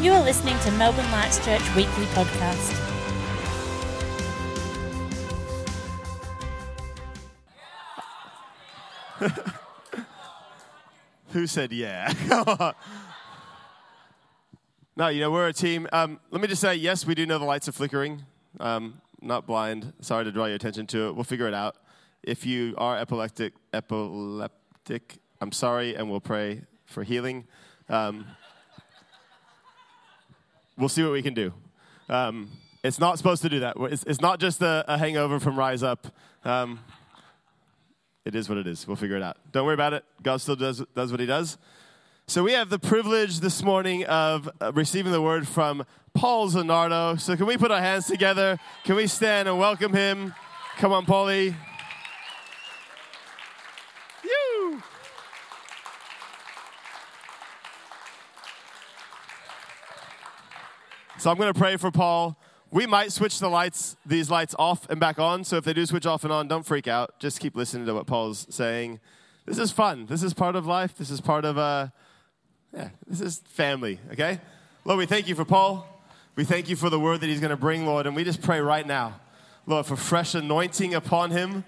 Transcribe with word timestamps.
You 0.00 0.12
are 0.12 0.22
listening 0.22 0.56
to 0.60 0.70
Melbourne 0.70 1.10
Lights 1.10 1.44
Church 1.44 1.74
Weekly 1.74 2.04
Podcast. 2.06 2.72
Who 11.30 11.48
said 11.48 11.72
yeah? 11.72 12.12
no, 14.96 15.08
you 15.08 15.20
know, 15.20 15.32
we're 15.32 15.48
a 15.48 15.52
team. 15.52 15.88
Um, 15.92 16.20
let 16.30 16.40
me 16.40 16.46
just 16.46 16.60
say, 16.60 16.76
yes, 16.76 17.04
we 17.04 17.16
do 17.16 17.26
know 17.26 17.40
the 17.40 17.44
lights 17.44 17.66
are 17.68 17.72
flickering. 17.72 18.24
Um, 18.60 19.00
not 19.20 19.48
blind. 19.48 19.94
Sorry 20.00 20.22
to 20.22 20.30
draw 20.30 20.46
your 20.46 20.54
attention 20.54 20.86
to 20.86 21.08
it. 21.08 21.16
We'll 21.16 21.24
figure 21.24 21.48
it 21.48 21.54
out. 21.54 21.74
If 22.22 22.46
you 22.46 22.76
are 22.78 22.96
epileptic, 22.96 23.54
epileptic, 23.72 25.18
I'm 25.40 25.50
sorry, 25.50 25.96
and 25.96 26.08
we'll 26.08 26.20
pray 26.20 26.62
for 26.86 27.02
healing. 27.02 27.48
Um, 27.88 28.26
we'll 30.78 30.88
see 30.88 31.02
what 31.02 31.12
we 31.12 31.22
can 31.22 31.34
do. 31.34 31.52
Um, 32.08 32.50
it's 32.84 32.98
not 32.98 33.18
supposed 33.18 33.42
to 33.42 33.48
do 33.48 33.60
that. 33.60 33.76
It's, 33.76 34.04
it's 34.04 34.20
not 34.20 34.38
just 34.38 34.62
a, 34.62 34.84
a, 34.86 34.96
hangover 34.96 35.40
from 35.40 35.58
Rise 35.58 35.82
Up. 35.82 36.06
Um, 36.44 36.78
it 38.24 38.34
is 38.34 38.48
what 38.48 38.56
it 38.56 38.66
is. 38.66 38.86
We'll 38.86 38.96
figure 38.96 39.16
it 39.16 39.22
out. 39.22 39.36
Don't 39.52 39.66
worry 39.66 39.74
about 39.74 39.92
it. 39.92 40.04
God 40.22 40.40
still 40.40 40.56
does, 40.56 40.82
does 40.94 41.10
what 41.10 41.20
he 41.20 41.26
does. 41.26 41.58
So 42.26 42.42
we 42.42 42.52
have 42.52 42.70
the 42.70 42.78
privilege 42.78 43.40
this 43.40 43.62
morning 43.62 44.04
of 44.04 44.48
uh, 44.60 44.72
receiving 44.72 45.12
the 45.12 45.22
word 45.22 45.48
from 45.48 45.84
Paul 46.14 46.48
Zanardo. 46.50 47.18
So 47.20 47.36
can 47.36 47.46
we 47.46 47.56
put 47.56 47.70
our 47.70 47.80
hands 47.80 48.06
together? 48.06 48.58
Can 48.84 48.96
we 48.96 49.06
stand 49.06 49.48
and 49.48 49.58
welcome 49.58 49.92
him? 49.92 50.34
Come 50.76 50.92
on, 50.92 51.06
Paulie. 51.06 51.54
You. 54.22 54.82
So 61.18 61.30
I'm 61.30 61.36
going 61.36 61.52
to 61.52 61.58
pray 61.58 61.76
for 61.76 61.90
Paul 61.90 62.38
we 62.70 62.86
might 62.86 63.12
switch 63.12 63.38
the 63.38 63.48
lights, 63.48 63.96
these 64.04 64.30
lights 64.30 64.54
off 64.58 64.88
and 64.90 65.00
back 65.00 65.18
on. 65.18 65.44
So 65.44 65.56
if 65.56 65.64
they 65.64 65.72
do 65.72 65.86
switch 65.86 66.06
off 66.06 66.24
and 66.24 66.32
on, 66.32 66.48
don't 66.48 66.66
freak 66.66 66.86
out. 66.86 67.18
Just 67.18 67.40
keep 67.40 67.56
listening 67.56 67.86
to 67.86 67.94
what 67.94 68.06
Paul's 68.06 68.46
saying. 68.50 69.00
This 69.46 69.58
is 69.58 69.72
fun. 69.72 70.06
This 70.06 70.22
is 70.22 70.34
part 70.34 70.54
of 70.54 70.66
life. 70.66 70.96
This 70.96 71.10
is 71.10 71.20
part 71.20 71.44
of, 71.44 71.56
uh, 71.56 71.88
yeah, 72.74 72.90
this 73.06 73.20
is 73.20 73.38
family, 73.46 73.98
okay? 74.12 74.40
Lord, 74.84 74.98
we 74.98 75.06
thank 75.06 75.28
you 75.28 75.34
for 75.34 75.46
Paul. 75.46 75.86
We 76.36 76.44
thank 76.44 76.68
you 76.68 76.76
for 76.76 76.90
the 76.90 77.00
word 77.00 77.22
that 77.22 77.28
he's 77.28 77.40
going 77.40 77.50
to 77.50 77.56
bring, 77.56 77.86
Lord. 77.86 78.06
And 78.06 78.14
we 78.14 78.22
just 78.22 78.42
pray 78.42 78.60
right 78.60 78.86
now, 78.86 79.18
Lord, 79.66 79.86
for 79.86 79.96
fresh 79.96 80.34
anointing 80.34 80.94
upon 80.94 81.30
him. 81.30 81.64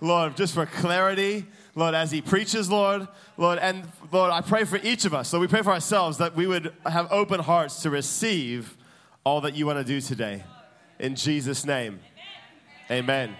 Lord, 0.00 0.36
just 0.36 0.54
for 0.54 0.64
clarity. 0.64 1.44
Lord, 1.74 1.94
as 1.94 2.10
he 2.10 2.22
preaches, 2.22 2.70
Lord, 2.70 3.06
Lord, 3.36 3.58
and 3.58 3.84
Lord, 4.10 4.32
I 4.32 4.40
pray 4.40 4.64
for 4.64 4.78
each 4.82 5.04
of 5.04 5.12
us. 5.12 5.28
So 5.28 5.38
we 5.38 5.46
pray 5.46 5.62
for 5.62 5.72
ourselves 5.72 6.18
that 6.18 6.34
we 6.34 6.46
would 6.46 6.72
have 6.86 7.12
open 7.12 7.40
hearts 7.40 7.82
to 7.82 7.90
receive 7.90 8.77
all 9.28 9.42
that 9.42 9.54
you 9.54 9.66
want 9.66 9.78
to 9.78 9.84
do 9.84 10.00
today. 10.00 10.42
In 10.98 11.14
Jesus' 11.14 11.66
name, 11.66 12.00
amen. 12.90 13.36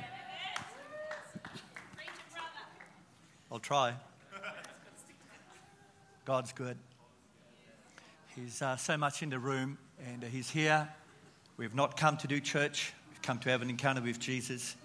I'll 3.50 3.58
try. 3.58 3.94
God's 6.26 6.52
good. 6.52 6.76
He's 8.36 8.60
uh, 8.60 8.76
so 8.76 8.98
much 8.98 9.22
in 9.22 9.30
the 9.30 9.38
room, 9.38 9.78
and 10.06 10.22
He's 10.24 10.50
here. 10.50 10.86
We've 11.56 11.74
not 11.74 11.96
come 11.96 12.18
to 12.18 12.26
do 12.26 12.38
church, 12.38 12.92
we've 13.08 13.22
come 13.22 13.38
to 13.38 13.48
have 13.48 13.62
an 13.62 13.70
encounter 13.70 14.02
with 14.02 14.20
Jesus. 14.20 14.76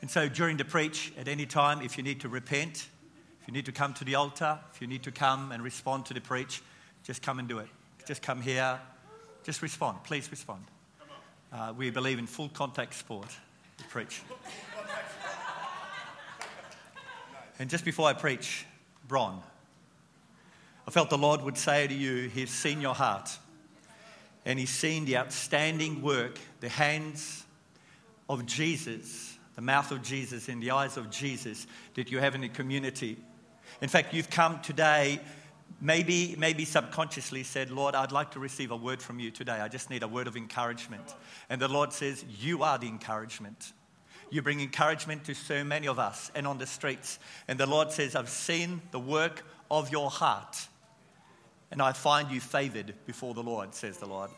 And 0.00 0.10
so 0.10 0.28
during 0.28 0.56
the 0.56 0.64
preach, 0.64 1.12
at 1.16 1.28
any 1.28 1.46
time, 1.46 1.80
if 1.80 1.96
you 1.96 2.02
need 2.02 2.20
to 2.22 2.28
repent, 2.28 2.88
if 3.40 3.46
you 3.46 3.54
need 3.54 3.66
to 3.66 3.72
come 3.72 3.94
to 3.94 4.04
the 4.04 4.16
altar, 4.16 4.58
if 4.74 4.80
you 4.80 4.88
need 4.88 5.04
to 5.04 5.12
come 5.12 5.52
and 5.52 5.62
respond 5.62 6.06
to 6.06 6.14
the 6.14 6.20
preach, 6.20 6.60
just 7.04 7.22
come 7.22 7.38
and 7.38 7.46
do 7.46 7.58
it. 7.58 7.68
Just 8.04 8.20
come 8.20 8.42
here, 8.42 8.80
just 9.44 9.60
respond. 9.60 10.02
Please 10.04 10.30
respond. 10.30 10.64
Uh, 11.52 11.72
we 11.76 11.90
believe 11.90 12.18
in 12.18 12.26
full 12.26 12.48
contact 12.48 12.94
sport. 12.94 13.28
We 13.78 13.84
preach. 13.90 14.22
and 17.58 17.68
just 17.70 17.84
before 17.84 18.08
I 18.08 18.14
preach, 18.14 18.64
Bron, 19.06 19.40
I 20.88 20.90
felt 20.90 21.10
the 21.10 21.18
Lord 21.18 21.42
would 21.42 21.58
say 21.58 21.86
to 21.86 21.94
you, 21.94 22.28
He's 22.28 22.50
seen 22.50 22.80
your 22.80 22.94
heart. 22.94 23.38
And 24.46 24.58
He's 24.58 24.70
seen 24.70 25.04
the 25.04 25.18
outstanding 25.18 26.00
work, 26.00 26.38
the 26.60 26.70
hands 26.70 27.44
of 28.30 28.46
Jesus, 28.46 29.38
the 29.56 29.62
mouth 29.62 29.90
of 29.92 30.02
Jesus, 30.02 30.48
and 30.48 30.62
the 30.62 30.70
eyes 30.70 30.96
of 30.96 31.10
Jesus 31.10 31.66
that 31.94 32.10
you 32.10 32.18
have 32.18 32.34
in 32.34 32.40
the 32.40 32.48
community. 32.48 33.18
In 33.82 33.88
fact, 33.88 34.14
you've 34.14 34.30
come 34.30 34.60
today 34.60 35.20
maybe, 35.84 36.34
maybe 36.38 36.64
subconsciously 36.64 37.42
said, 37.42 37.70
Lord, 37.70 37.94
I'd 37.94 38.10
like 38.10 38.32
to 38.32 38.40
receive 38.40 38.70
a 38.70 38.76
word 38.76 39.02
from 39.02 39.20
you 39.20 39.30
today. 39.30 39.52
I 39.52 39.68
just 39.68 39.90
need 39.90 40.02
a 40.02 40.08
word 40.08 40.26
of 40.26 40.36
encouragement. 40.36 41.14
And 41.50 41.60
the 41.60 41.68
Lord 41.68 41.92
says, 41.92 42.24
You 42.40 42.62
are 42.62 42.78
the 42.78 42.88
encouragement. 42.88 43.72
You 44.30 44.42
bring 44.42 44.60
encouragement 44.60 45.24
to 45.24 45.34
so 45.34 45.62
many 45.62 45.86
of 45.86 45.98
us 45.98 46.32
and 46.34 46.46
on 46.46 46.58
the 46.58 46.66
streets. 46.66 47.18
And 47.46 47.60
the 47.60 47.66
Lord 47.66 47.92
says, 47.92 48.16
I've 48.16 48.30
seen 48.30 48.80
the 48.90 48.98
work 48.98 49.44
of 49.70 49.92
your 49.92 50.10
heart. 50.10 50.66
And 51.70 51.82
I 51.82 51.92
find 51.92 52.30
you 52.30 52.40
favored 52.40 52.94
before 53.06 53.34
the 53.34 53.42
Lord, 53.42 53.74
says 53.74 53.98
the 53.98 54.06
Lord. 54.06 54.30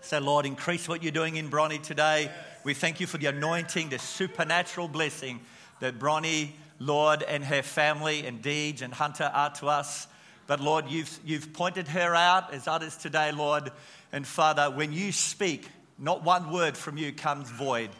So, 0.00 0.18
Lord, 0.18 0.46
increase 0.46 0.88
what 0.88 1.02
you're 1.02 1.12
doing 1.12 1.36
in 1.36 1.50
Bronny 1.50 1.82
today. 1.82 2.30
We 2.64 2.74
thank 2.74 3.00
you 3.00 3.06
for 3.06 3.18
the 3.18 3.26
anointing, 3.26 3.90
the 3.90 3.98
supernatural 3.98 4.88
blessing 4.88 5.40
that 5.80 5.98
Bronny, 5.98 6.52
Lord, 6.78 7.22
and 7.22 7.44
her 7.44 7.62
family 7.62 8.26
and 8.26 8.40
Deej 8.42 8.82
and 8.82 8.94
Hunter 8.94 9.30
are 9.34 9.50
to 9.54 9.66
us. 9.66 10.06
But 10.46 10.60
Lord, 10.60 10.88
you've, 10.88 11.18
you've 11.24 11.52
pointed 11.52 11.88
her 11.88 12.14
out 12.14 12.52
as 12.52 12.68
others 12.68 12.96
today, 12.96 13.32
Lord. 13.32 13.70
And 14.12 14.26
Father, 14.26 14.70
when 14.70 14.92
you 14.92 15.12
speak, 15.12 15.68
not 15.98 16.22
one 16.22 16.52
word 16.52 16.76
from 16.76 16.96
you 16.96 17.12
comes 17.12 17.50
void. 17.50 17.90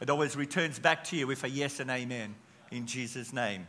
It 0.00 0.10
always 0.10 0.36
returns 0.36 0.78
back 0.78 1.04
to 1.04 1.16
you 1.16 1.26
with 1.26 1.44
a 1.44 1.50
yes 1.50 1.78
and 1.78 1.90
amen 1.90 2.34
in 2.70 2.86
Jesus' 2.86 3.32
name. 3.32 3.66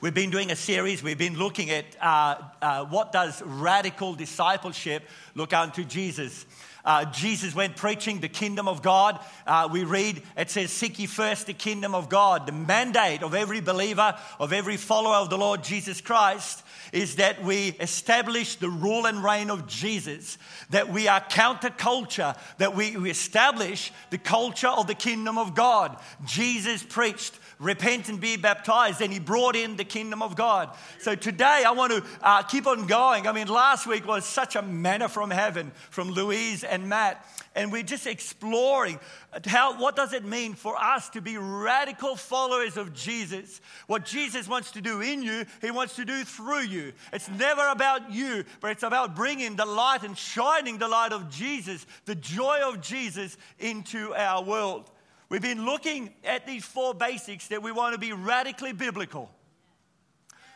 We've 0.00 0.12
been 0.12 0.30
doing 0.30 0.50
a 0.50 0.56
series, 0.56 1.02
we've 1.02 1.16
been 1.16 1.38
looking 1.38 1.70
at 1.70 1.84
uh, 2.00 2.36
uh, 2.60 2.84
what 2.84 3.12
does 3.12 3.40
radical 3.42 4.14
discipleship 4.14 5.04
look 5.34 5.52
unto 5.54 5.84
Jesus. 5.84 6.44
Uh, 6.84 7.06
Jesus 7.06 7.54
went 7.54 7.76
preaching 7.76 8.20
the 8.20 8.28
kingdom 8.28 8.68
of 8.68 8.82
God. 8.82 9.18
Uh, 9.46 9.68
we 9.72 9.84
read, 9.84 10.20
it 10.36 10.50
says, 10.50 10.70
Seek 10.70 10.98
ye 10.98 11.06
first 11.06 11.46
the 11.46 11.54
kingdom 11.54 11.94
of 11.94 12.10
God. 12.10 12.46
The 12.46 12.52
mandate 12.52 13.22
of 13.22 13.34
every 13.34 13.60
believer, 13.60 14.18
of 14.38 14.52
every 14.52 14.76
follower 14.76 15.14
of 15.14 15.30
the 15.30 15.38
Lord 15.38 15.64
Jesus 15.64 16.02
Christ, 16.02 16.62
is 16.94 17.16
that 17.16 17.42
we 17.42 17.70
establish 17.80 18.54
the 18.54 18.70
rule 18.70 19.06
and 19.06 19.22
reign 19.22 19.50
of 19.50 19.66
Jesus, 19.66 20.38
that 20.70 20.88
we 20.88 21.08
are 21.08 21.20
counterculture, 21.20 22.38
that 22.58 22.76
we, 22.76 22.96
establish 23.10 23.92
the 24.10 24.18
culture 24.18 24.68
of 24.68 24.86
the 24.86 24.94
kingdom 24.94 25.36
of 25.36 25.56
God. 25.56 25.98
Jesus 26.24 26.84
preached 26.84 27.36
repent 27.58 28.08
and 28.08 28.20
be 28.20 28.36
baptized. 28.36 29.00
And 29.00 29.12
he 29.12 29.18
brought 29.18 29.56
in 29.56 29.76
the 29.76 29.84
kingdom 29.84 30.22
of 30.22 30.36
God. 30.36 30.70
So 30.98 31.14
today 31.14 31.64
I 31.66 31.72
want 31.72 31.92
to 31.92 32.04
uh, 32.22 32.42
keep 32.42 32.66
on 32.66 32.86
going. 32.86 33.26
I 33.26 33.32
mean, 33.32 33.48
last 33.48 33.86
week 33.86 34.06
was 34.06 34.24
such 34.24 34.56
a 34.56 34.62
manna 34.62 35.08
from 35.08 35.30
heaven 35.30 35.72
from 35.90 36.10
Louise 36.10 36.64
and 36.64 36.88
Matt. 36.88 37.24
And 37.54 37.70
we're 37.70 37.84
just 37.84 38.06
exploring 38.06 38.98
how, 39.46 39.80
what 39.80 39.96
does 39.96 40.12
it 40.12 40.24
mean 40.24 40.54
for 40.54 40.76
us 40.76 41.08
to 41.10 41.20
be 41.20 41.36
radical 41.38 42.16
followers 42.16 42.76
of 42.76 42.94
Jesus? 42.94 43.60
What 43.86 44.04
Jesus 44.04 44.48
wants 44.48 44.72
to 44.72 44.80
do 44.80 45.00
in 45.00 45.22
you, 45.22 45.44
he 45.60 45.70
wants 45.70 45.96
to 45.96 46.04
do 46.04 46.24
through 46.24 46.62
you. 46.62 46.92
It's 47.12 47.28
never 47.28 47.66
about 47.68 48.12
you, 48.12 48.44
but 48.60 48.72
it's 48.72 48.82
about 48.82 49.14
bringing 49.14 49.56
the 49.56 49.66
light 49.66 50.02
and 50.02 50.16
shining 50.16 50.78
the 50.78 50.88
light 50.88 51.12
of 51.12 51.30
Jesus, 51.30 51.86
the 52.04 52.14
joy 52.14 52.60
of 52.64 52.80
Jesus 52.80 53.36
into 53.58 54.14
our 54.14 54.42
world. 54.42 54.90
We've 55.34 55.42
been 55.42 55.64
looking 55.64 56.14
at 56.22 56.46
these 56.46 56.64
four 56.64 56.94
basics 56.94 57.48
that 57.48 57.60
we 57.60 57.72
want 57.72 57.92
to 57.92 57.98
be 57.98 58.12
radically 58.12 58.72
biblical. 58.72 59.32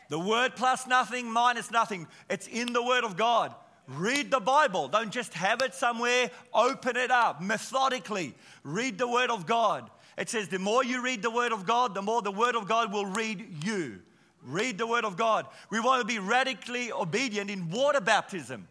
The 0.08 0.20
word 0.20 0.54
plus 0.54 0.86
nothing, 0.86 1.28
minus 1.28 1.72
nothing. 1.72 2.06
It's 2.30 2.46
in 2.46 2.72
the 2.72 2.84
word 2.84 3.02
of 3.02 3.16
God. 3.16 3.52
Read 3.88 4.30
the 4.30 4.38
Bible. 4.38 4.86
Don't 4.86 5.10
just 5.10 5.34
have 5.34 5.62
it 5.62 5.74
somewhere, 5.74 6.30
open 6.54 6.96
it 6.96 7.10
up 7.10 7.42
methodically. 7.42 8.36
Read 8.62 8.98
the 8.98 9.08
word 9.08 9.32
of 9.32 9.46
God. 9.46 9.90
It 10.16 10.28
says 10.28 10.46
the 10.46 10.60
more 10.60 10.84
you 10.84 11.02
read 11.02 11.22
the 11.22 11.30
word 11.32 11.50
of 11.50 11.66
God, 11.66 11.92
the 11.92 12.00
more 12.00 12.22
the 12.22 12.30
word 12.30 12.54
of 12.54 12.68
God 12.68 12.92
will 12.92 13.06
read 13.06 13.64
you. 13.64 13.98
Read 14.44 14.78
the 14.78 14.86
word 14.86 15.04
of 15.04 15.16
God. 15.16 15.48
We 15.70 15.80
want 15.80 16.02
to 16.02 16.06
be 16.06 16.20
radically 16.20 16.92
obedient 16.92 17.50
in 17.50 17.68
water 17.68 18.00
baptism. 18.00 18.68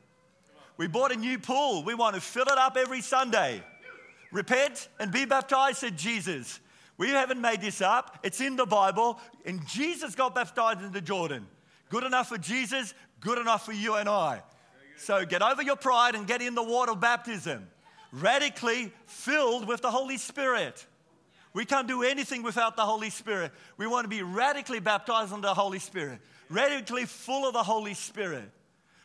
We 0.78 0.88
bought 0.88 1.12
a 1.12 1.18
new 1.18 1.38
pool. 1.38 1.84
We 1.84 1.96
want 1.96 2.16
to 2.16 2.22
fill 2.22 2.46
it 2.46 2.58
up 2.58 2.78
every 2.78 3.02
Sunday. 3.02 3.62
Repent 4.32 4.90
and 5.00 5.12
be 5.12 5.26
baptized, 5.26 5.78
said 5.78 5.98
Jesus. 5.98 6.60
We 6.98 7.10
haven't 7.10 7.40
made 7.40 7.62
this 7.62 7.82
up. 7.82 8.20
It's 8.24 8.42
in 8.42 8.56
the 8.56 8.66
Bible. 8.66 9.20
And 9.46 9.66
Jesus 9.68 10.16
got 10.16 10.36
baptized 10.36 10.82
in 10.82 10.92
the 10.92 11.02
Jordan. 11.02 11.48
Good 11.90 12.04
enough 12.04 12.30
for 12.30 12.38
Jesus, 12.38 12.94
good 13.22 13.38
enough 13.38 13.66
for 13.66 13.72
you 13.72 13.96
and 13.96 14.10
I. 14.10 14.42
So 14.98 15.26
get 15.26 15.42
over 15.42 15.62
your 15.62 15.76
pride 15.76 16.16
and 16.16 16.28
get 16.28 16.42
in 16.42 16.56
the 16.56 16.64
water 16.64 16.92
of 16.92 17.00
baptism. 17.00 17.68
Radically 18.12 18.92
filled 19.06 19.68
with 19.68 19.82
the 19.82 19.92
Holy 19.92 20.18
Spirit. 20.18 20.86
We 21.54 21.66
can't 21.66 21.88
do 21.88 22.04
anything 22.04 22.44
without 22.44 22.76
the 22.76 22.84
Holy 22.84 23.10
Spirit. 23.10 23.52
We 23.78 23.88
want 23.88 24.06
to 24.06 24.10
be 24.10 24.22
radically 24.22 24.80
baptized 24.80 25.34
in 25.34 25.42
the 25.42 25.54
Holy 25.54 25.80
Spirit, 25.80 26.20
radically 26.50 27.06
full 27.06 27.48
of 27.48 27.54
the 27.54 27.64
Holy 27.64 27.94
Spirit. 27.94 28.50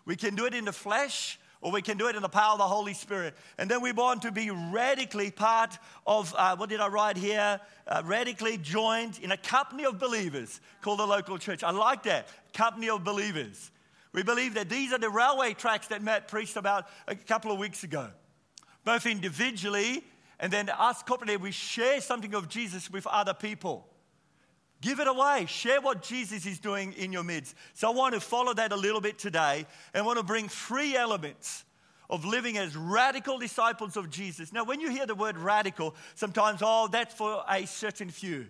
We 0.04 0.16
can 0.16 0.34
do 0.34 0.46
it 0.46 0.54
in 0.54 0.64
the 0.64 0.72
flesh 0.72 1.38
or 1.62 1.70
we 1.70 1.80
can 1.80 1.96
do 1.96 2.08
it 2.08 2.16
in 2.16 2.22
the 2.22 2.28
power 2.28 2.52
of 2.52 2.58
the 2.58 2.66
Holy 2.66 2.92
Spirit. 2.92 3.34
And 3.56 3.70
then 3.70 3.80
we 3.80 3.92
want 3.92 4.22
to 4.22 4.32
be 4.32 4.50
radically 4.50 5.30
part 5.30 5.78
of, 6.06 6.34
uh, 6.36 6.56
what 6.56 6.68
did 6.68 6.80
I 6.80 6.88
write 6.88 7.16
here? 7.16 7.60
Uh, 7.86 8.02
radically 8.04 8.58
joined 8.58 9.20
in 9.20 9.30
a 9.32 9.36
company 9.36 9.84
of 9.84 9.98
believers 9.98 10.60
called 10.82 10.98
the 10.98 11.06
local 11.06 11.38
church. 11.38 11.62
I 11.62 11.70
like 11.70 12.02
that, 12.02 12.28
company 12.52 12.90
of 12.90 13.04
believers. 13.04 13.70
We 14.12 14.22
believe 14.22 14.54
that 14.54 14.68
these 14.68 14.92
are 14.92 14.98
the 14.98 15.08
railway 15.08 15.54
tracks 15.54 15.86
that 15.88 16.02
Matt 16.02 16.28
preached 16.28 16.56
about 16.56 16.86
a 17.08 17.14
couple 17.14 17.52
of 17.52 17.58
weeks 17.58 17.84
ago. 17.84 18.10
Both 18.84 19.06
individually 19.06 20.02
and 20.42 20.52
then 20.52 20.68
us 20.68 21.04
corporately, 21.04 21.40
we 21.40 21.52
share 21.52 22.00
something 22.00 22.34
of 22.34 22.48
Jesus 22.48 22.90
with 22.90 23.06
other 23.06 23.32
people. 23.32 23.86
Give 24.82 24.98
it 24.98 25.06
away. 25.06 25.46
Share 25.46 25.80
what 25.80 26.02
Jesus 26.02 26.44
is 26.44 26.58
doing 26.58 26.92
in 26.94 27.12
your 27.12 27.22
midst. 27.22 27.54
So 27.72 27.88
I 27.88 27.94
want 27.94 28.14
to 28.14 28.20
follow 28.20 28.52
that 28.52 28.72
a 28.72 28.76
little 28.76 29.00
bit 29.00 29.16
today 29.16 29.64
and 29.94 30.04
want 30.04 30.18
to 30.18 30.24
bring 30.24 30.48
three 30.48 30.96
elements 30.96 31.64
of 32.10 32.24
living 32.24 32.58
as 32.58 32.76
radical 32.76 33.38
disciples 33.38 33.96
of 33.96 34.10
Jesus. 34.10 34.52
Now, 34.52 34.64
when 34.64 34.80
you 34.80 34.90
hear 34.90 35.06
the 35.06 35.14
word 35.14 35.38
radical, 35.38 35.94
sometimes, 36.16 36.60
oh, 36.62 36.88
that's 36.90 37.14
for 37.14 37.44
a 37.48 37.64
certain 37.64 38.10
few. 38.10 38.48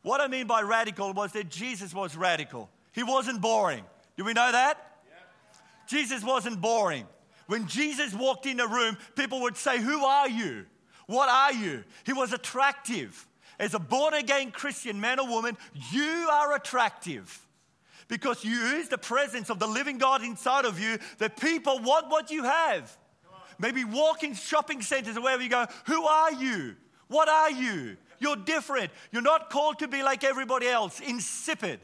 What 0.00 0.22
I 0.22 0.28
mean 0.28 0.46
by 0.46 0.62
radical 0.62 1.12
was 1.12 1.32
that 1.32 1.50
Jesus 1.50 1.92
was 1.92 2.16
radical. 2.16 2.70
He 2.92 3.02
wasn't 3.02 3.42
boring. 3.42 3.84
Do 4.16 4.24
we 4.24 4.32
know 4.32 4.50
that? 4.50 4.78
Yeah. 5.06 5.58
Jesus 5.86 6.24
wasn't 6.24 6.60
boring. 6.62 7.06
When 7.48 7.66
Jesus 7.66 8.14
walked 8.14 8.46
in 8.46 8.58
a 8.60 8.66
room, 8.66 8.96
people 9.14 9.42
would 9.42 9.58
say, 9.58 9.78
Who 9.78 10.04
are 10.04 10.28
you? 10.28 10.64
What 11.06 11.28
are 11.28 11.52
you? 11.52 11.84
He 12.04 12.14
was 12.14 12.32
attractive. 12.32 13.26
As 13.58 13.74
a 13.74 13.78
born 13.78 14.14
again 14.14 14.50
Christian 14.50 15.00
man 15.00 15.18
or 15.18 15.28
woman, 15.28 15.56
you 15.90 16.28
are 16.30 16.54
attractive 16.54 17.46
because 18.08 18.44
you 18.44 18.52
use 18.52 18.88
the 18.88 18.98
presence 18.98 19.50
of 19.50 19.58
the 19.58 19.66
living 19.66 19.98
God 19.98 20.22
inside 20.22 20.64
of 20.64 20.78
you 20.78 20.98
that 21.18 21.40
people 21.40 21.80
want 21.80 22.08
what 22.08 22.30
you 22.30 22.44
have. 22.44 22.96
Maybe 23.58 23.84
walk 23.84 24.22
in 24.22 24.34
shopping 24.34 24.82
centers 24.82 25.16
or 25.16 25.22
wherever 25.22 25.42
you 25.42 25.48
go. 25.48 25.66
Who 25.86 26.04
are 26.04 26.32
you? 26.32 26.76
What 27.08 27.28
are 27.28 27.50
you? 27.50 27.96
You're 28.18 28.36
different. 28.36 28.90
You're 29.12 29.22
not 29.22 29.50
called 29.50 29.78
to 29.80 29.88
be 29.88 30.02
like 30.02 30.24
everybody 30.24 30.66
else, 30.66 31.00
insipid. 31.00 31.80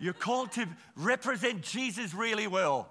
You're 0.00 0.12
called 0.12 0.52
to 0.52 0.66
represent 0.96 1.62
Jesus 1.62 2.12
really 2.14 2.46
well. 2.46 2.88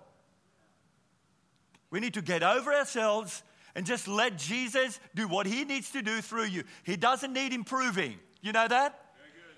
We 1.90 2.00
need 2.00 2.14
to 2.14 2.22
get 2.22 2.42
over 2.42 2.74
ourselves 2.74 3.44
and 3.76 3.86
just 3.86 4.08
let 4.08 4.38
Jesus 4.38 5.00
do 5.16 5.28
what 5.28 5.46
he 5.46 5.64
needs 5.64 5.92
to 5.92 6.02
do 6.02 6.22
through 6.22 6.46
you. 6.46 6.64
He 6.84 6.98
doesn't 6.98 7.34
need 7.34 7.54
improving. 7.54 8.20
You 8.42 8.52
know 8.52 8.68
that? 8.68 8.98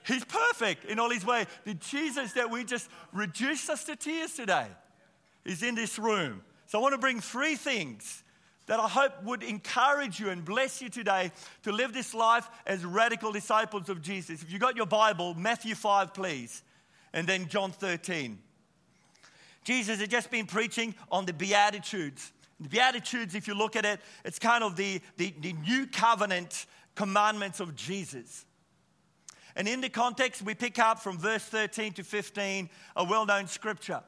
He's 0.06 0.26
perfect 0.26 0.86
in 0.86 1.00
all 1.00 1.10
his 1.10 1.26
way. 1.26 1.46
The 1.64 1.76
Jesus 1.76 2.34
that 2.34 2.52
we 2.52 2.66
just 2.66 2.90
reduced 3.14 3.70
us 3.70 3.86
to 3.86 3.96
tears 3.96 4.34
today 4.34 4.68
is 5.46 5.64
in 5.64 5.76
this 5.76 5.98
room. 5.98 6.42
So 6.68 6.78
I 6.78 6.82
want 6.82 6.94
to 6.94 7.00
bring 7.00 7.22
three 7.22 7.56
things 7.56 8.24
that 8.66 8.80
I 8.80 8.88
hope 8.88 9.24
would 9.24 9.44
encourage 9.44 10.20
you 10.20 10.30
and 10.30 10.44
bless 10.44 10.82
you 10.82 10.90
today 10.90 11.32
to 11.64 11.72
live 11.72 11.94
this 11.94 12.14
life 12.14 12.50
as 12.66 12.84
radical 12.86 13.32
disciples 13.32 13.90
of 13.90 14.02
Jesus. 14.02 14.42
If 14.42 14.52
you 14.52 14.60
got 14.60 14.76
your 14.76 14.86
Bible, 14.86 15.36
Matthew 15.36 15.76
5, 15.76 16.14
please, 16.14 16.64
and 17.14 17.28
then 17.28 17.48
John 17.48 17.72
13. 17.72 18.40
Jesus 19.64 20.00
had 20.00 20.10
just 20.10 20.30
been 20.30 20.46
preaching 20.46 20.96
on 21.12 21.26
the 21.26 21.34
Beatitudes. 21.34 22.33
The 22.60 22.70
Beatitudes, 22.70 23.36
if 23.36 23.48
you 23.48 23.56
look 23.56 23.76
at 23.76 23.86
it, 23.86 24.00
it's 24.24 24.40
kind 24.40 24.64
of 24.64 24.76
the, 24.76 25.02
the, 25.18 25.34
the 25.42 25.54
new 25.54 25.88
covenant 25.88 26.66
commandments 26.96 27.60
of 27.60 27.76
Jesus. 27.76 28.46
And 29.56 29.68
in 29.68 29.82
the 29.82 29.90
context, 29.90 30.42
we 30.42 30.56
pick 30.56 30.80
up 30.80 31.00
from 31.00 31.18
verse 31.18 31.44
13 31.44 31.94
to 31.94 32.04
15 32.04 32.70
a 32.96 33.04
well 33.04 33.26
known 33.26 33.48
scripture. 33.48 34.02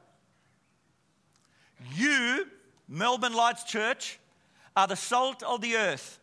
You, 1.94 2.46
Melbourne 2.88 3.34
Lights 3.34 3.64
Church, 3.64 4.18
are 4.76 4.86
the 4.86 4.96
salt 4.96 5.42
of 5.42 5.60
the 5.60 5.76
earth. 5.76 6.18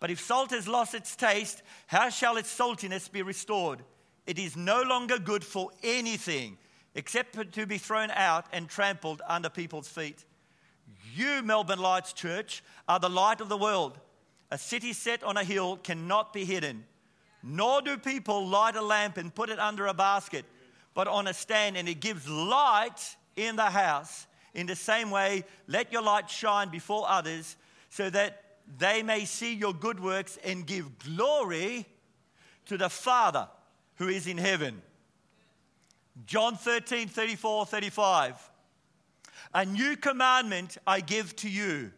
But 0.00 0.10
if 0.10 0.20
salt 0.20 0.50
has 0.50 0.66
lost 0.66 0.94
its 0.94 1.14
taste, 1.14 1.62
how 1.86 2.08
shall 2.08 2.36
its 2.36 2.52
saltiness 2.56 3.10
be 3.10 3.22
restored? 3.22 3.80
It 4.26 4.38
is 4.38 4.56
no 4.56 4.82
longer 4.82 5.18
good 5.18 5.44
for 5.44 5.70
anything 5.82 6.58
except 6.94 7.52
to 7.52 7.66
be 7.66 7.78
thrown 7.78 8.10
out 8.10 8.46
and 8.52 8.68
trampled 8.68 9.22
under 9.26 9.48
people's 9.48 9.88
feet. 9.88 10.24
You, 11.14 11.42
Melbourne 11.42 11.78
Lights 11.78 12.12
Church, 12.12 12.62
are 12.88 12.98
the 12.98 13.10
light 13.10 13.40
of 13.40 13.48
the 13.48 13.56
world. 13.56 13.98
A 14.50 14.58
city 14.58 14.92
set 14.92 15.22
on 15.22 15.36
a 15.36 15.44
hill 15.44 15.76
cannot 15.76 16.32
be 16.32 16.44
hidden. 16.44 16.84
Nor 17.42 17.82
do 17.82 17.98
people 17.98 18.46
light 18.46 18.76
a 18.76 18.82
lamp 18.82 19.16
and 19.16 19.34
put 19.34 19.50
it 19.50 19.58
under 19.58 19.86
a 19.86 19.94
basket, 19.94 20.44
but 20.94 21.08
on 21.08 21.26
a 21.26 21.34
stand, 21.34 21.76
and 21.76 21.88
it 21.88 22.00
gives 22.00 22.28
light 22.28 23.16
in 23.36 23.56
the 23.56 23.70
house. 23.70 24.26
In 24.54 24.66
the 24.66 24.76
same 24.76 25.10
way, 25.10 25.44
let 25.66 25.92
your 25.92 26.02
light 26.02 26.30
shine 26.30 26.68
before 26.68 27.08
others 27.08 27.56
so 27.90 28.08
that 28.10 28.42
they 28.78 29.02
may 29.02 29.24
see 29.24 29.54
your 29.54 29.74
good 29.74 30.00
works 30.00 30.38
and 30.44 30.66
give 30.66 30.98
glory 30.98 31.86
to 32.66 32.76
the 32.78 32.88
Father 32.88 33.48
who 33.96 34.08
is 34.08 34.26
in 34.26 34.38
heaven. 34.38 34.80
John 36.26 36.56
13, 36.56 37.08
34, 37.08 37.66
35. 37.66 38.51
A 39.54 39.64
new 39.64 39.96
commandment 39.96 40.78
I 40.86 41.00
give 41.00 41.36
to 41.36 41.48
you 41.48 41.92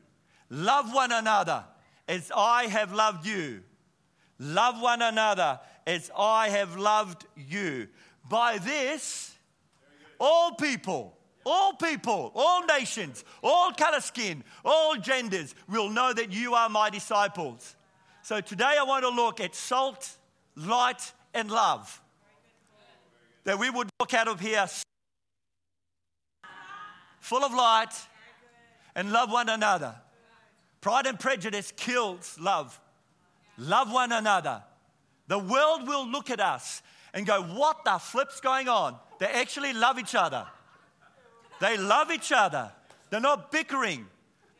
love 0.50 0.92
one 0.92 1.12
another 1.12 1.64
as 2.08 2.30
I 2.34 2.64
have 2.66 2.92
loved 2.92 3.26
you. 3.26 3.62
Love 4.38 4.80
one 4.80 5.02
another 5.02 5.60
as 5.86 6.10
I 6.16 6.48
have 6.48 6.76
loved 6.76 7.24
you. 7.36 7.88
By 8.28 8.58
this, 8.58 9.34
all 10.18 10.52
people, 10.54 11.16
all 11.46 11.74
people, 11.74 12.32
all 12.34 12.64
nations, 12.66 13.24
all 13.42 13.72
color 13.72 14.00
skin, 14.00 14.42
all 14.64 14.96
genders 14.96 15.54
will 15.68 15.88
know 15.88 16.12
that 16.12 16.32
you 16.32 16.54
are 16.54 16.68
my 16.68 16.90
disciples. 16.90 17.76
So 18.22 18.40
today 18.40 18.76
I 18.78 18.82
want 18.82 19.04
to 19.04 19.10
look 19.10 19.40
at 19.40 19.54
salt, 19.54 20.10
light, 20.56 21.12
and 21.32 21.50
love. 21.50 22.00
That 23.44 23.58
we 23.58 23.70
would 23.70 23.88
walk 24.00 24.14
out 24.14 24.28
of 24.28 24.40
here 24.40 24.66
full 27.24 27.42
of 27.42 27.54
light, 27.54 27.94
and 28.94 29.10
love 29.10 29.32
one 29.32 29.48
another. 29.48 29.94
Pride 30.82 31.06
and 31.06 31.18
prejudice 31.18 31.72
kills 31.74 32.36
love. 32.38 32.78
Love 33.56 33.90
one 33.90 34.12
another. 34.12 34.62
The 35.28 35.38
world 35.38 35.88
will 35.88 36.06
look 36.06 36.28
at 36.28 36.38
us 36.38 36.82
and 37.14 37.26
go, 37.26 37.42
What 37.42 37.82
the 37.86 37.98
flip's 37.98 38.42
going 38.42 38.68
on? 38.68 38.98
They 39.18 39.26
actually 39.26 39.72
love 39.72 39.98
each 39.98 40.14
other. 40.14 40.46
They 41.60 41.78
love 41.78 42.10
each 42.10 42.30
other. 42.30 42.70
They're 43.08 43.20
not 43.20 43.50
bickering. 43.50 44.06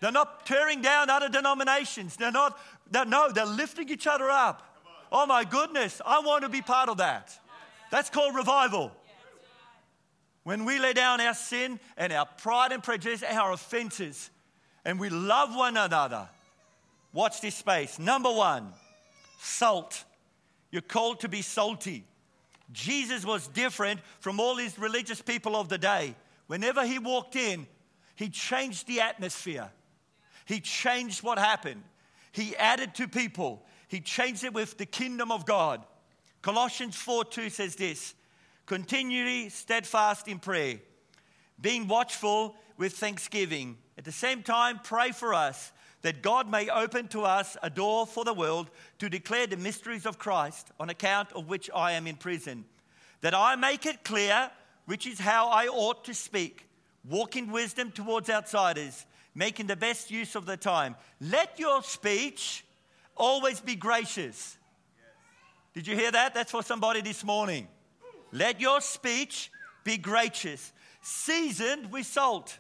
They're 0.01 0.11
not 0.11 0.47
tearing 0.47 0.81
down 0.81 1.11
other 1.11 1.29
denominations. 1.29 2.17
They're 2.17 2.33
not, 2.33 2.59
they're, 2.91 3.05
no, 3.05 3.31
they're 3.31 3.45
lifting 3.45 3.91
each 3.91 4.07
other 4.07 4.31
up. 4.31 4.63
Oh 5.13 5.27
my 5.27 5.45
goodness, 5.45 6.01
I 6.05 6.21
want 6.21 6.45
to 6.45 6.49
be 6.49 6.63
part 6.63 6.89
of 6.89 6.97
that. 6.97 7.39
That's 7.91 8.09
called 8.09 8.35
revival. 8.35 8.91
When 10.45 10.67
we 10.67 10.79
lay 10.79 10.93
down 10.93 11.21
our 11.21 11.35
sin 11.35 11.81
and 11.97 12.13
our 12.13 12.27
pride 12.27 12.73
and 12.73 12.83
prejudice 12.83 13.23
and 13.23 13.37
our 13.37 13.53
offenses 13.53 14.31
and 14.85 15.01
we 15.01 15.09
love 15.09 15.55
one 15.57 15.77
another, 15.77 16.29
watch 17.13 17.41
this 17.41 17.55
space. 17.57 17.99
Number 17.99 18.31
one, 18.31 18.69
salt. 19.41 20.05
You're 20.71 20.83
called 20.83 21.21
to 21.21 21.29
be 21.29 21.41
salty. 21.41 22.05
Jesus 22.73 23.25
was 23.25 23.49
different 23.49 24.01
from 24.21 24.41
all 24.41 24.55
these 24.55 24.79
religious 24.79 25.23
people 25.23 25.57
of 25.57 25.69
the 25.69 25.79
day. 25.79 26.15
Whenever 26.47 26.85
he 26.85 26.99
walked 26.99 27.37
in, 27.37 27.67
he 28.17 28.29
changed 28.29 28.87
the 28.87 29.01
atmosphere. 29.01 29.71
He 30.45 30.61
changed 30.61 31.23
what 31.23 31.39
happened. 31.39 31.83
He 32.33 32.57
added 32.57 32.95
to 32.97 33.09
people. 33.09 33.65
He 33.89 34.01
changed 34.01 34.45
it 34.45 34.53
with 34.53 34.77
the 34.77 34.87
kingdom 34.87 35.31
of 35.31 35.47
God. 35.47 35.85
Colossians 36.43 36.97
4 36.97 37.25
2 37.25 37.49
says 37.49 37.77
this 37.77 38.15
continually 38.67 39.49
steadfast 39.49 40.29
in 40.29 40.39
prayer, 40.39 40.79
being 41.61 41.87
watchful 41.87 42.57
with 42.77 42.95
thanksgiving. 42.95 43.77
At 43.97 44.05
the 44.05 44.13
same 44.13 44.43
time, 44.43 44.81
pray 44.83 45.13
for 45.13 45.35
us 45.35 45.73
that 46.03 46.23
God 46.23 46.51
may 46.51 46.69
open 46.69 47.09
to 47.09 47.23
us 47.23 47.57
a 47.63 47.71
door 47.71 48.07
for 48.07 48.25
the 48.25 48.35
world 48.35 48.71
to 48.99 49.09
declare 49.09 49.47
the 49.47 49.57
mysteries 49.57 50.05
of 50.05 50.19
Christ, 50.19 50.71
on 50.79 50.91
account 50.91 51.33
of 51.33 51.49
which 51.49 51.71
I 51.75 51.93
am 51.93 52.07
in 52.07 52.17
prison, 52.17 52.65
that 53.23 53.35
I 53.35 53.57
make 53.57 53.87
it 53.87 54.05
clear 54.05 54.51
which 54.85 55.07
is 55.07 55.19
how 55.19 55.49
I 55.49 55.67
ought 55.67 56.05
to 56.05 56.15
speak, 56.15 56.69
walk 57.09 57.37
in 57.37 57.51
wisdom 57.51 57.91
towards 57.91 58.29
outsiders, 58.29 59.07
making 59.35 59.67
the 59.67 59.77
best 59.77 60.11
use 60.11 60.35
of 60.35 60.45
the 60.45 60.59
time. 60.59 60.95
Let 61.21 61.59
your 61.59 61.83
speech 61.83 62.65
always 63.17 63.61
be 63.61 63.75
gracious. 63.75 64.59
Did 65.73 65.87
you 65.87 65.97
hear 65.97 66.11
that? 66.11 66.35
That's 66.35 66.51
for 66.51 66.63
somebody 66.63 67.01
this 67.01 67.25
morning. 67.25 67.67
Let 68.35 68.61
your 68.61 68.81
speech 68.81 69.53
be 69.85 69.97
gracious, 69.97 70.73
seasoned 71.01 71.93
with 71.93 72.05
salt. 72.05 72.59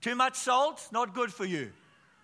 Too 0.00 0.14
much 0.14 0.34
salt, 0.34 0.88
not 0.90 1.14
good 1.14 1.30
for 1.30 1.44
you. 1.44 1.72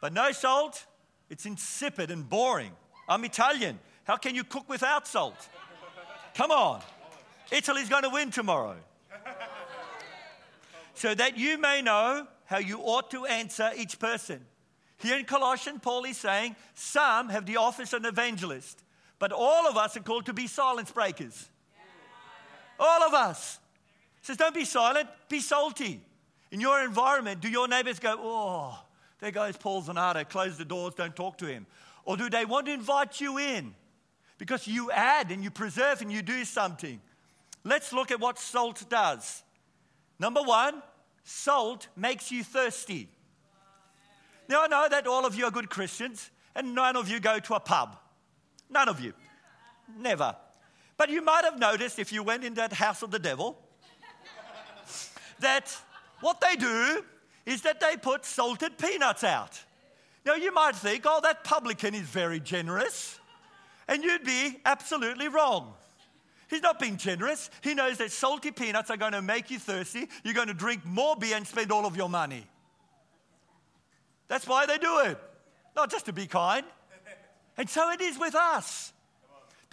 But 0.00 0.14
no 0.14 0.32
salt, 0.32 0.86
it's 1.28 1.44
insipid 1.44 2.10
and 2.10 2.26
boring. 2.26 2.72
I'm 3.06 3.22
Italian. 3.26 3.78
How 4.04 4.16
can 4.16 4.34
you 4.34 4.44
cook 4.44 4.66
without 4.66 5.06
salt? 5.06 5.36
Come 6.34 6.50
on. 6.50 6.80
Italy's 7.52 7.90
going 7.90 8.04
to 8.04 8.08
win 8.08 8.30
tomorrow. 8.30 8.76
So 10.94 11.14
that 11.14 11.36
you 11.36 11.58
may 11.58 11.82
know 11.82 12.26
how 12.46 12.58
you 12.58 12.78
ought 12.78 13.10
to 13.10 13.26
answer 13.26 13.72
each 13.76 13.98
person. 13.98 14.40
Here 14.96 15.18
in 15.18 15.26
Colossians, 15.26 15.80
Paul 15.82 16.04
is 16.04 16.16
saying 16.16 16.56
some 16.74 17.28
have 17.28 17.44
the 17.44 17.58
office 17.58 17.92
of 17.92 18.04
an 18.04 18.08
evangelist, 18.08 18.82
but 19.18 19.32
all 19.32 19.68
of 19.68 19.76
us 19.76 19.98
are 19.98 20.00
called 20.00 20.24
to 20.26 20.32
be 20.32 20.46
silence 20.46 20.90
breakers. 20.90 21.50
All 22.78 23.02
of 23.02 23.14
us. 23.14 23.58
He 24.20 24.26
says, 24.26 24.36
don't 24.36 24.54
be 24.54 24.64
silent, 24.64 25.08
be 25.28 25.40
salty. 25.40 26.00
In 26.50 26.60
your 26.60 26.84
environment, 26.84 27.40
do 27.40 27.48
your 27.48 27.68
neighbors 27.68 27.98
go, 27.98 28.16
oh, 28.18 28.78
there 29.20 29.30
goes 29.30 29.56
Paul 29.56 29.82
Zanardo, 29.82 30.28
close 30.28 30.56
the 30.56 30.64
doors, 30.64 30.94
don't 30.94 31.14
talk 31.14 31.38
to 31.38 31.46
him? 31.46 31.66
Or 32.04 32.16
do 32.16 32.30
they 32.30 32.44
want 32.44 32.66
to 32.66 32.72
invite 32.72 33.20
you 33.20 33.38
in 33.38 33.74
because 34.38 34.66
you 34.66 34.90
add 34.90 35.30
and 35.30 35.42
you 35.42 35.50
preserve 35.50 36.02
and 36.02 36.12
you 36.12 36.22
do 36.22 36.44
something? 36.44 37.00
Let's 37.64 37.92
look 37.92 38.10
at 38.10 38.20
what 38.20 38.38
salt 38.38 38.84
does. 38.88 39.42
Number 40.18 40.42
one, 40.42 40.82
salt 41.24 41.88
makes 41.96 42.30
you 42.30 42.44
thirsty. 42.44 43.08
Now, 44.48 44.64
I 44.64 44.66
know 44.66 44.86
that 44.90 45.06
all 45.06 45.24
of 45.24 45.34
you 45.34 45.46
are 45.46 45.50
good 45.50 45.70
Christians 45.70 46.30
and 46.54 46.74
none 46.74 46.96
of 46.96 47.08
you 47.08 47.20
go 47.20 47.38
to 47.38 47.54
a 47.54 47.60
pub. 47.60 47.96
None 48.70 48.88
of 48.88 49.00
you. 49.00 49.12
Never. 49.98 50.36
But 50.96 51.10
you 51.10 51.22
might 51.22 51.44
have 51.44 51.58
noticed 51.58 51.98
if 51.98 52.12
you 52.12 52.22
went 52.22 52.44
in 52.44 52.54
that 52.54 52.72
house 52.72 53.02
of 53.02 53.10
the 53.10 53.18
devil 53.18 53.58
that 55.40 55.76
what 56.20 56.40
they 56.40 56.56
do 56.56 57.04
is 57.46 57.62
that 57.62 57.80
they 57.80 57.96
put 57.96 58.24
salted 58.24 58.78
peanuts 58.78 59.24
out. 59.24 59.60
Now, 60.24 60.34
you 60.34 60.52
might 60.52 60.74
think, 60.74 61.04
oh, 61.06 61.20
that 61.22 61.44
publican 61.44 61.94
is 61.94 62.02
very 62.02 62.40
generous. 62.40 63.18
And 63.86 64.02
you'd 64.02 64.24
be 64.24 64.58
absolutely 64.64 65.28
wrong. 65.28 65.74
He's 66.48 66.62
not 66.62 66.78
being 66.78 66.96
generous. 66.96 67.50
He 67.62 67.74
knows 67.74 67.98
that 67.98 68.10
salty 68.10 68.50
peanuts 68.50 68.90
are 68.90 68.96
going 68.96 69.12
to 69.12 69.20
make 69.20 69.50
you 69.50 69.58
thirsty. 69.58 70.08
You're 70.22 70.34
going 70.34 70.48
to 70.48 70.54
drink 70.54 70.84
more 70.86 71.16
beer 71.16 71.36
and 71.36 71.46
spend 71.46 71.70
all 71.70 71.84
of 71.84 71.96
your 71.96 72.08
money. 72.08 72.46
That's 74.28 74.46
why 74.46 74.64
they 74.64 74.78
do 74.78 75.00
it, 75.00 75.18
not 75.76 75.90
just 75.90 76.06
to 76.06 76.12
be 76.12 76.26
kind. 76.26 76.64
And 77.58 77.68
so 77.68 77.90
it 77.90 78.00
is 78.00 78.18
with 78.18 78.34
us. 78.34 78.93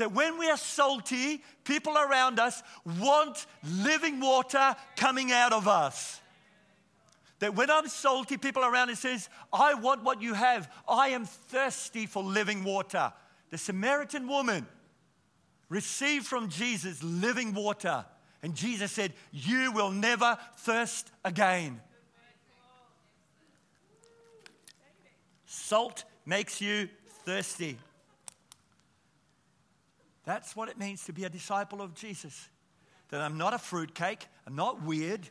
That 0.01 0.13
when 0.13 0.39
we 0.39 0.49
are 0.49 0.57
salty, 0.57 1.43
people 1.63 1.95
around 1.95 2.39
us 2.39 2.63
want 2.99 3.45
living 3.63 4.19
water 4.19 4.75
coming 4.95 5.31
out 5.31 5.53
of 5.53 5.67
us. 5.67 6.19
That 7.37 7.53
when 7.53 7.69
I'm 7.69 7.87
salty, 7.87 8.37
people 8.37 8.63
around 8.65 8.89
us 8.89 9.01
says, 9.01 9.29
I 9.53 9.75
want 9.75 10.03
what 10.03 10.19
you 10.19 10.33
have. 10.33 10.71
I 10.89 11.09
am 11.09 11.25
thirsty 11.25 12.07
for 12.07 12.23
living 12.23 12.63
water. 12.63 13.13
The 13.51 13.59
Samaritan 13.59 14.27
woman 14.27 14.65
received 15.69 16.25
from 16.25 16.49
Jesus 16.49 17.03
living 17.03 17.53
water. 17.53 18.03
And 18.41 18.55
Jesus 18.55 18.91
said, 18.91 19.13
You 19.31 19.71
will 19.71 19.91
never 19.91 20.35
thirst 20.57 21.11
again. 21.23 21.79
Salt 25.45 26.05
makes 26.25 26.59
you 26.59 26.89
thirsty. 27.23 27.77
That's 30.25 30.55
what 30.55 30.69
it 30.69 30.77
means 30.77 31.05
to 31.05 31.13
be 31.13 31.23
a 31.23 31.29
disciple 31.29 31.81
of 31.81 31.95
Jesus. 31.95 32.49
That 33.09 33.21
I'm 33.21 33.37
not 33.37 33.53
a 33.53 33.57
fruitcake, 33.57 34.27
I'm 34.47 34.55
not 34.55 34.83
weird. 34.83 35.27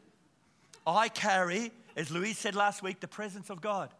I 0.87 1.09
carry, 1.09 1.73
as 1.97 2.11
Louise 2.11 2.38
said 2.38 2.54
last 2.54 2.82
week, 2.82 3.00
the 3.00 3.09
presence 3.09 3.50
of 3.50 3.61
God. 3.61 3.90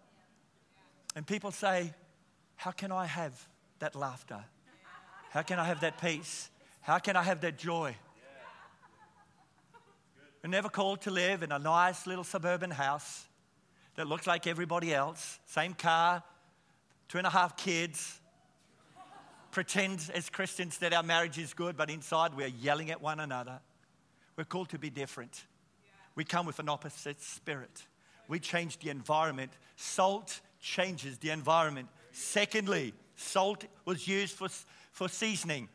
And 1.15 1.27
people 1.27 1.51
say, 1.51 1.93
How 2.57 2.71
can 2.71 2.93
I 2.93 3.07
have 3.07 3.49
that 3.79 3.95
laughter? 3.95 4.45
How 5.31 5.43
can 5.43 5.59
I 5.59 5.65
have 5.65 5.81
that 5.81 6.01
peace? 6.01 6.51
How 6.81 6.99
can 6.99 7.17
I 7.17 7.23
have 7.23 7.41
that 7.43 7.57
joy? 7.59 7.95
We're 10.43 10.51
never 10.51 10.69
called 10.69 11.03
to 11.03 11.11
live 11.11 11.43
in 11.43 11.53
a 11.53 11.59
nice 11.59 12.07
little 12.07 12.25
suburban 12.25 12.71
house 12.71 13.27
that 13.97 14.07
looks 14.07 14.27
like 14.27 14.47
everybody 14.47 14.95
else, 14.95 15.39
same 15.45 15.75
car, 15.75 16.23
two 17.09 17.19
and 17.19 17.27
a 17.27 17.31
half 17.31 17.57
kids, 17.57 18.21
pretend 19.51 20.11
as 20.15 20.31
Christians 20.31 20.79
that 20.79 20.93
our 20.93 21.03
marriage 21.03 21.39
is 21.39 21.55
good, 21.55 21.77
but 21.77 21.91
inside 21.91 22.35
we're 22.35 22.49
yelling 22.49 22.91
at 22.91 23.01
one 23.01 23.21
another. 23.21 23.61
We're 24.37 24.45
called 24.45 24.71
to 24.71 24.79
be 24.79 24.91
different. 24.91 25.45
We 26.15 26.25
come 26.25 26.47
with 26.47 26.59
an 26.59 26.69
opposite 26.69 27.21
spirit. 27.21 27.85
We 28.29 28.39
change 28.39 28.79
the 28.79 28.91
environment. 28.91 29.53
Salt 29.77 30.41
changes 30.61 31.19
the 31.19 31.31
environment. 31.31 31.89
Secondly, 32.13 32.95
salt 33.17 33.65
was 33.85 34.07
used 34.07 34.35
for, 34.37 34.49
for 34.93 35.09
seasoning. 35.09 35.69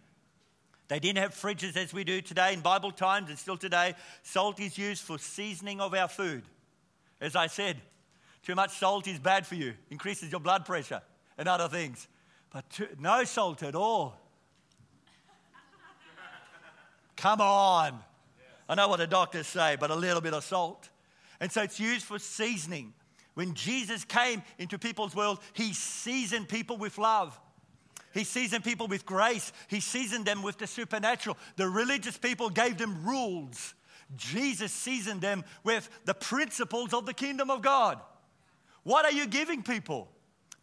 They 0.88 1.00
didn't 1.00 1.20
have 1.20 1.34
fridges 1.34 1.76
as 1.76 1.94
we 1.94 2.04
do 2.04 2.22
today 2.22 2.54
in 2.54 2.62
Bible 2.62 2.92
times 2.92 3.30
and 3.30 3.40
still 3.40 3.58
today. 3.58 3.96
Salt 4.24 4.60
is 4.60 4.78
used 4.78 5.04
for 5.04 5.18
seasoning 5.18 5.82
of 5.82 5.94
our 5.94 6.08
food. 6.08 6.44
As 7.20 7.36
I 7.36 7.48
said, 7.48 7.78
too 8.44 8.56
much 8.56 8.78
salt 8.78 9.08
is 9.08 9.20
bad 9.20 9.48
for 9.48 9.56
you, 9.56 9.74
increases 9.90 10.32
your 10.32 10.40
blood 10.40 10.66
pressure 10.66 11.02
and 11.38 11.48
other 11.48 11.68
things. 11.68 12.08
But 12.52 12.70
too, 12.70 12.88
no 13.00 13.24
salt 13.24 13.64
at 13.64 13.76
all. 13.76 14.20
Come 17.16 17.42
on. 17.42 18.00
I 18.68 18.76
know 18.76 18.88
what 18.88 18.98
the 18.98 19.08
doctors 19.08 19.48
say, 19.48 19.78
but 19.80 19.92
a 19.92 19.96
little 19.96 20.22
bit 20.22 20.34
of 20.34 20.44
salt. 20.44 20.90
And 21.40 21.52
so 21.52 21.62
it's 21.62 21.80
used 21.80 22.06
for 22.06 22.20
seasoning. 22.20 22.94
When 23.36 23.54
Jesus 23.54 24.06
came 24.06 24.42
into 24.58 24.80
people's 24.80 25.16
world, 25.16 25.40
he 25.54 25.74
seasoned 25.74 26.48
people 26.50 26.78
with 26.78 26.98
love. 26.98 27.40
He 28.14 28.24
seasoned 28.24 28.64
people 28.64 28.88
with 28.88 29.06
grace. 29.06 29.52
He 29.68 29.82
seasoned 29.82 30.26
them 30.26 30.42
with 30.42 30.58
the 30.58 30.68
supernatural. 30.68 31.38
The 31.58 31.68
religious 31.68 32.18
people 32.18 32.50
gave 32.50 32.78
them 32.78 33.06
rules. 33.06 33.74
Jesus 34.16 34.72
seasoned 34.72 35.22
them 35.22 35.44
with 35.64 35.90
the 36.06 36.14
principles 36.14 36.94
of 36.94 37.06
the 37.06 37.14
kingdom 37.14 37.50
of 37.50 37.62
God. 37.62 38.00
What 38.84 39.04
are 39.04 39.12
you 39.12 39.28
giving 39.28 39.64
people? 39.64 40.08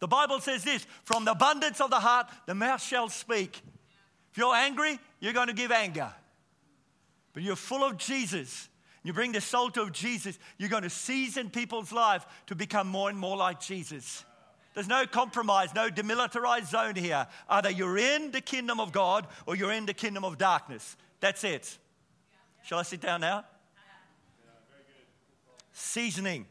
The 0.03 0.07
Bible 0.07 0.41
says 0.41 0.65
this 0.65 0.85
from 1.05 1.23
the 1.23 1.31
abundance 1.31 1.79
of 1.79 1.89
the 1.89 2.01
heart, 2.01 2.27
the 2.45 2.53
mouth 2.53 2.83
shall 2.83 3.07
speak. 3.07 3.61
If 4.33 4.37
you're 4.37 4.53
angry, 4.53 4.99
you're 5.21 5.31
going 5.31 5.47
to 5.47 5.53
give 5.53 5.71
anger. 5.71 6.11
But 7.31 7.41
you're 7.41 7.55
full 7.55 7.85
of 7.85 7.97
Jesus. 7.99 8.67
You 9.03 9.13
bring 9.13 9.31
the 9.31 9.39
salt 9.39 9.77
of 9.77 9.93
Jesus, 9.93 10.37
you're 10.57 10.67
going 10.67 10.83
to 10.83 10.89
season 10.89 11.49
people's 11.49 11.93
life 11.93 12.25
to 12.47 12.53
become 12.53 12.85
more 12.85 13.09
and 13.09 13.17
more 13.17 13.37
like 13.37 13.61
Jesus. 13.61 14.25
There's 14.73 14.89
no 14.89 15.05
compromise, 15.05 15.73
no 15.73 15.89
demilitarized 15.89 16.69
zone 16.69 16.95
here. 16.95 17.25
Either 17.47 17.69
you're 17.69 17.97
in 17.97 18.31
the 18.31 18.41
kingdom 18.41 18.81
of 18.81 18.91
God 18.91 19.25
or 19.45 19.55
you're 19.55 19.71
in 19.71 19.85
the 19.85 19.93
kingdom 19.93 20.25
of 20.25 20.37
darkness. 20.37 20.97
That's 21.21 21.45
it. 21.45 21.77
Shall 22.65 22.79
I 22.79 22.83
sit 22.83 22.99
down 22.99 23.21
now? 23.21 23.45
Seasoning. 25.71 26.45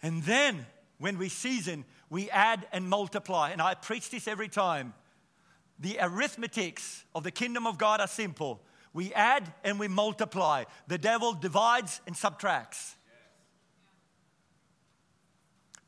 And 0.00 0.22
then 0.22 0.66
when 1.02 1.18
we 1.18 1.28
season, 1.28 1.84
we 2.12 2.28
add 2.28 2.66
and 2.72 2.86
multiply. 2.90 3.52
And 3.52 3.62
I 3.62 3.72
preach 3.72 4.10
this 4.10 4.28
every 4.28 4.48
time. 4.48 4.92
The 5.78 5.96
arithmetics 5.98 7.06
of 7.14 7.24
the 7.24 7.30
kingdom 7.30 7.66
of 7.66 7.78
God 7.78 8.02
are 8.02 8.06
simple. 8.06 8.60
We 8.92 9.14
add 9.14 9.50
and 9.64 9.80
we 9.80 9.88
multiply. 9.88 10.64
The 10.88 10.98
devil 10.98 11.32
divides 11.32 12.02
and 12.06 12.14
subtracts. 12.14 12.96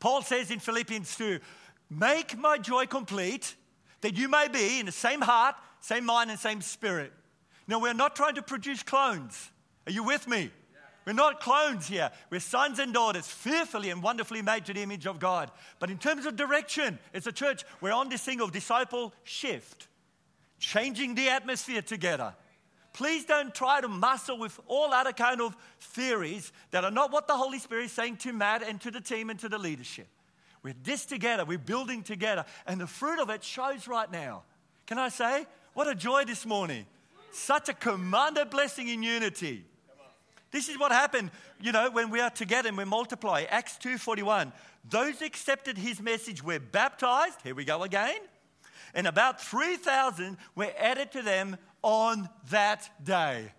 Paul 0.01 0.23
says 0.23 0.51
in 0.51 0.61
Philippians 0.61 1.15
2 1.15 1.41
Make 1.91 2.39
my 2.39 2.57
joy 2.57 2.87
complete, 2.87 3.55
that 4.01 4.17
you 4.17 4.31
may 4.31 4.49
be 4.49 4.81
in 4.81 4.87
the 4.87 4.93
same 4.93 5.21
heart, 5.21 5.57
same 5.81 6.07
mind, 6.07 6.31
and 6.31 6.41
same 6.41 6.63
spirit. 6.63 7.13
Now, 7.69 7.81
we're 7.81 7.93
not 7.93 8.17
trying 8.17 8.37
to 8.37 8.43
produce 8.43 8.83
clones. 8.83 9.51
Are 9.87 9.93
you 9.93 10.03
with 10.03 10.27
me? 10.27 10.51
We're 11.05 11.13
not 11.13 11.41
clones 11.41 11.87
here. 11.87 12.11
We're 12.31 12.41
sons 12.41 12.79
and 12.79 12.95
daughters, 12.95 13.27
fearfully 13.27 13.91
and 13.91 14.03
wonderfully 14.03 14.41
made 14.41 14.65
to 14.67 14.75
the 14.75 14.83
image 14.83 15.07
of 15.07 15.19
God. 15.19 15.51
But 15.79 15.91
in 15.91 15.99
terms 15.99 16.25
of 16.25 16.37
direction, 16.37 16.99
as 17.13 17.27
a 17.27 17.33
church, 17.33 17.65
we're 17.81 17.93
on 17.93 18.09
this 18.09 18.23
thing 18.23 18.41
of 18.41 18.53
disciple 18.53 19.13
shift, 19.23 19.89
changing 20.59 21.15
the 21.15 21.29
atmosphere 21.29 21.83
together. 21.83 22.35
Please 22.95 23.25
don't 23.25 23.55
try 23.55 23.81
to 23.81 23.89
muscle 23.89 24.39
with 24.39 24.59
all 24.67 24.95
other 24.95 25.13
kind 25.13 25.41
of 25.41 25.57
theories 25.81 26.53
that 26.71 26.85
are 26.85 26.91
not 26.91 27.13
what 27.13 27.27
the 27.27 27.37
Holy 27.37 27.59
Spirit 27.59 27.87
is 27.87 27.93
saying 27.93 28.17
to 28.19 28.33
Matt 28.33 28.63
and 28.63 28.81
to 28.81 28.91
the 28.91 29.01
team 29.01 29.31
and 29.31 29.39
to 29.41 29.49
the 29.49 29.59
leadership. 29.59 30.07
We're 30.63 30.75
this 30.83 31.05
together, 31.05 31.45
we're 31.45 31.59
building 31.59 32.03
together, 32.03 32.47
and 32.67 32.81
the 32.81 32.87
fruit 32.87 33.21
of 33.21 33.29
it 33.29 33.45
shows 33.45 33.87
right 33.87 34.11
now. 34.11 34.45
Can 34.87 34.99
I 34.99 35.11
say, 35.11 35.47
what 35.75 35.89
a 35.89 35.95
joy 35.95 36.25
this 36.25 36.47
morning! 36.47 36.87
Such 37.33 37.69
a 37.69 37.75
commanded 37.75 38.49
blessing 38.49 38.89
in 38.89 39.03
unity. 39.03 39.65
This 40.55 40.69
is 40.69 40.79
what 40.79 40.93
happened, 40.93 41.33
you 41.61 41.73
know, 41.73 41.91
when 41.91 42.11
we 42.11 42.21
are 42.21 42.31
together 42.31 42.69
and 42.69 42.79
we 42.79 42.85
multiply. 42.85 43.43
Acts 43.51 43.77
2:41. 43.77 44.53
Those 44.89 45.21
accepted 45.21 45.77
his 45.77 46.01
message 46.01 46.45
were 46.45 46.61
baptized. 46.61 47.41
Here 47.43 47.57
we 47.57 47.65
go 47.65 47.83
again. 47.83 48.21
And 48.95 49.09
about 49.09 49.41
3,000 49.41 50.39
were 50.55 50.73
added 50.79 51.11
to 51.11 51.23
them 51.23 51.57
on 51.83 52.31
that 52.51 52.89
day. 53.03 53.53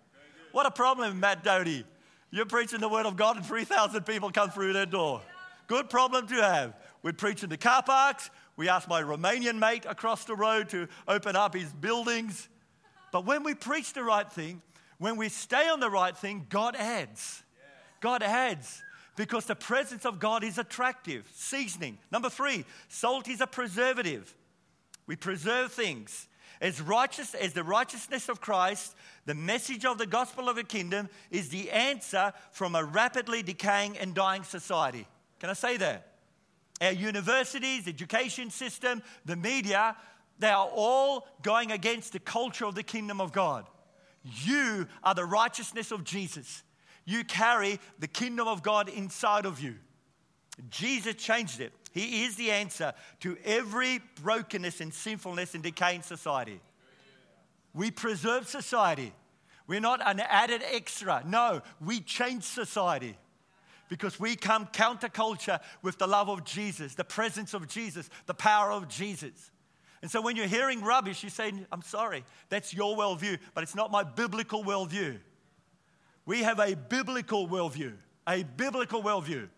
What 0.52 0.64
a 0.64 0.70
problem, 0.70 1.20
Matt 1.20 1.44
Doty. 1.44 1.84
You're 2.30 2.46
preaching 2.46 2.80
the 2.80 2.88
word 2.88 3.04
of 3.04 3.14
God 3.14 3.36
and 3.36 3.44
3,000 3.44 4.06
people 4.06 4.30
come 4.30 4.50
through 4.50 4.72
that 4.72 4.88
door. 4.88 5.20
Good 5.66 5.90
problem 5.90 6.26
to 6.28 6.36
have. 6.36 6.72
We'd 7.02 7.18
preach 7.18 7.42
in 7.42 7.50
the 7.50 7.58
car 7.58 7.82
parks. 7.82 8.30
We 8.56 8.70
asked 8.70 8.88
my 8.88 9.02
Romanian 9.02 9.58
mate 9.58 9.84
across 9.86 10.24
the 10.24 10.34
road 10.34 10.70
to 10.70 10.88
open 11.06 11.36
up 11.36 11.52
his 11.52 11.70
buildings. 11.74 12.48
But 13.12 13.26
when 13.26 13.42
we 13.42 13.52
preach 13.52 13.92
the 13.92 14.02
right 14.02 14.32
thing, 14.32 14.62
when 14.98 15.16
we 15.16 15.28
stay 15.28 15.68
on 15.68 15.80
the 15.80 15.90
right 15.90 16.16
thing, 16.16 16.46
God 16.48 16.76
adds. 16.76 17.42
God 18.00 18.22
adds. 18.22 18.82
because 19.16 19.46
the 19.46 19.56
presence 19.56 20.04
of 20.04 20.18
God 20.18 20.44
is 20.44 20.58
attractive, 20.58 21.28
seasoning. 21.34 21.98
Number 22.12 22.28
three, 22.28 22.64
salt 22.88 23.28
is 23.28 23.40
a 23.40 23.46
preservative. 23.46 24.34
We 25.06 25.16
preserve 25.16 25.72
things. 25.72 26.28
As 26.60 26.80
righteous 26.80 27.34
as 27.34 27.52
the 27.52 27.64
righteousness 27.64 28.28
of 28.28 28.40
Christ, 28.40 28.94
the 29.24 29.34
message 29.34 29.84
of 29.84 29.98
the 29.98 30.06
gospel 30.06 30.48
of 30.48 30.56
the 30.56 30.64
kingdom 30.64 31.08
is 31.30 31.48
the 31.48 31.70
answer 31.70 32.32
from 32.52 32.74
a 32.74 32.84
rapidly 32.84 33.42
decaying 33.42 33.98
and 33.98 34.14
dying 34.14 34.42
society. 34.42 35.06
Can 35.40 35.50
I 35.50 35.54
say 35.54 35.76
that? 35.78 36.12
Our 36.80 36.92
universities, 36.92 37.88
education 37.88 38.50
system, 38.50 39.02
the 39.24 39.36
media, 39.36 39.96
they 40.38 40.50
are 40.50 40.68
all 40.74 41.26
going 41.42 41.72
against 41.72 42.12
the 42.12 42.20
culture 42.20 42.66
of 42.66 42.74
the 42.74 42.82
kingdom 42.82 43.20
of 43.20 43.32
God. 43.32 43.66
You 44.44 44.88
are 45.04 45.14
the 45.14 45.24
righteousness 45.24 45.90
of 45.90 46.04
Jesus. 46.04 46.62
You 47.04 47.24
carry 47.24 47.78
the 47.98 48.08
kingdom 48.08 48.48
of 48.48 48.62
God 48.62 48.88
inside 48.88 49.46
of 49.46 49.60
you. 49.60 49.76
Jesus 50.70 51.14
changed 51.14 51.60
it. 51.60 51.72
He 51.92 52.24
is 52.24 52.36
the 52.36 52.50
answer 52.50 52.92
to 53.20 53.36
every 53.44 54.00
brokenness 54.22 54.80
and 54.80 54.92
sinfulness 54.92 55.54
and 55.54 55.62
decay 55.62 55.94
in 55.94 56.02
society. 56.02 56.60
We 57.74 57.90
preserve 57.90 58.48
society. 58.48 59.12
We're 59.66 59.80
not 59.80 60.00
an 60.06 60.20
added 60.20 60.62
extra. 60.72 61.22
No, 61.26 61.62
we 61.80 62.00
change 62.00 62.44
society 62.44 63.16
because 63.88 64.18
we 64.18 64.34
come 64.36 64.66
counterculture 64.66 65.60
with 65.82 65.98
the 65.98 66.06
love 66.06 66.28
of 66.28 66.44
Jesus, 66.44 66.94
the 66.94 67.04
presence 67.04 67.54
of 67.54 67.68
Jesus, 67.68 68.08
the 68.26 68.34
power 68.34 68.72
of 68.72 68.88
Jesus. 68.88 69.50
And 70.02 70.10
so 70.10 70.20
when 70.20 70.36
you're 70.36 70.46
hearing 70.46 70.82
rubbish, 70.82 71.22
you 71.24 71.30
say, 71.30 71.52
I'm 71.72 71.82
sorry, 71.82 72.24
that's 72.48 72.74
your 72.74 72.96
worldview, 72.96 73.38
but 73.54 73.62
it's 73.62 73.74
not 73.74 73.90
my 73.90 74.02
biblical 74.02 74.62
worldview. 74.62 75.18
We 76.26 76.42
have 76.42 76.58
a 76.58 76.74
biblical 76.74 77.48
worldview, 77.48 77.94
a 78.28 78.42
biblical 78.42 79.02
worldview. 79.02 79.48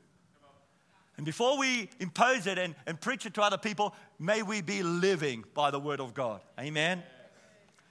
And 1.17 1.27
before 1.27 1.59
we 1.59 1.91
impose 1.99 2.47
it 2.47 2.59
and, 2.59 2.77
and 2.87 3.01
preach 3.01 3.27
it 3.27 3.35
to 3.35 3.43
other 3.43 3.59
people, 3.59 3.95
may 4.21 4.43
we 4.43 4.61
be 4.61 4.85
living 4.85 5.45
by 5.53 5.73
the 5.73 5.81
word 5.81 6.01
of 6.01 6.15
God. 6.15 6.41
Amen. 6.61 7.03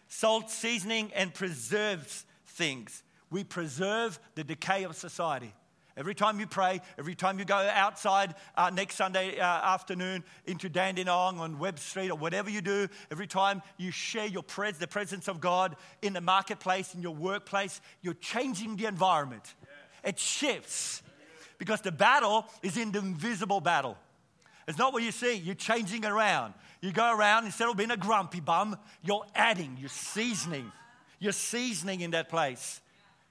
Salt, 0.08 0.50
seasoning, 0.50 1.12
and 1.14 1.34
preserves 1.34 2.26
things. 2.46 3.04
We 3.30 3.44
preserve 3.44 4.18
the 4.36 4.46
decay 4.46 4.84
of 4.84 4.96
society. 4.96 5.54
Every 5.98 6.14
time 6.14 6.40
you 6.40 6.46
pray, 6.46 6.80
every 7.00 7.16
time 7.16 7.40
you 7.40 7.46
go 7.46 7.56
outside 7.56 8.36
uh, 8.56 8.70
next 8.70 8.96
Sunday 8.96 9.40
uh, 9.40 9.44
afternoon 9.44 10.24
into 10.46 10.70
Dandenong 10.70 11.40
on 11.40 11.58
Webb 11.58 11.80
Street 11.80 12.12
or 12.12 12.16
whatever 12.16 12.52
you 12.52 12.62
do, 12.62 12.88
every 13.10 13.26
time 13.26 13.64
you 13.78 13.90
share 13.90 14.28
your 14.28 14.44
pres- 14.44 14.78
the 14.78 14.88
presence 14.88 15.28
of 15.28 15.42
God 15.42 15.76
in 16.04 16.14
the 16.14 16.22
marketplace, 16.22 16.94
in 16.94 17.02
your 17.02 17.16
workplace, 17.16 17.82
you're 18.04 18.14
changing 18.14 18.76
the 18.76 18.86
environment. 18.86 19.56
It 20.04 20.20
shifts 20.20 21.02
because 21.58 21.82
the 21.82 21.92
battle 21.92 22.46
is 22.62 22.78
in 22.78 22.92
the 22.92 23.00
invisible 23.00 23.60
battle. 23.60 23.98
It's 24.68 24.78
not 24.78 24.94
what 24.94 25.02
you 25.02 25.12
see, 25.12 25.34
you're 25.34 25.56
changing 25.56 26.06
around. 26.06 26.54
You 26.80 26.92
go 26.92 27.18
around, 27.18 27.46
instead 27.46 27.70
of 27.70 27.76
being 27.76 27.90
a 27.90 27.98
grumpy 27.98 28.40
bum, 28.40 28.78
you're 29.04 29.26
adding, 29.34 29.78
you're 29.80 29.90
seasoning. 29.90 30.72
You're 31.20 31.32
seasoning 31.32 32.02
in 32.02 32.12
that 32.12 32.30
place. 32.30 32.82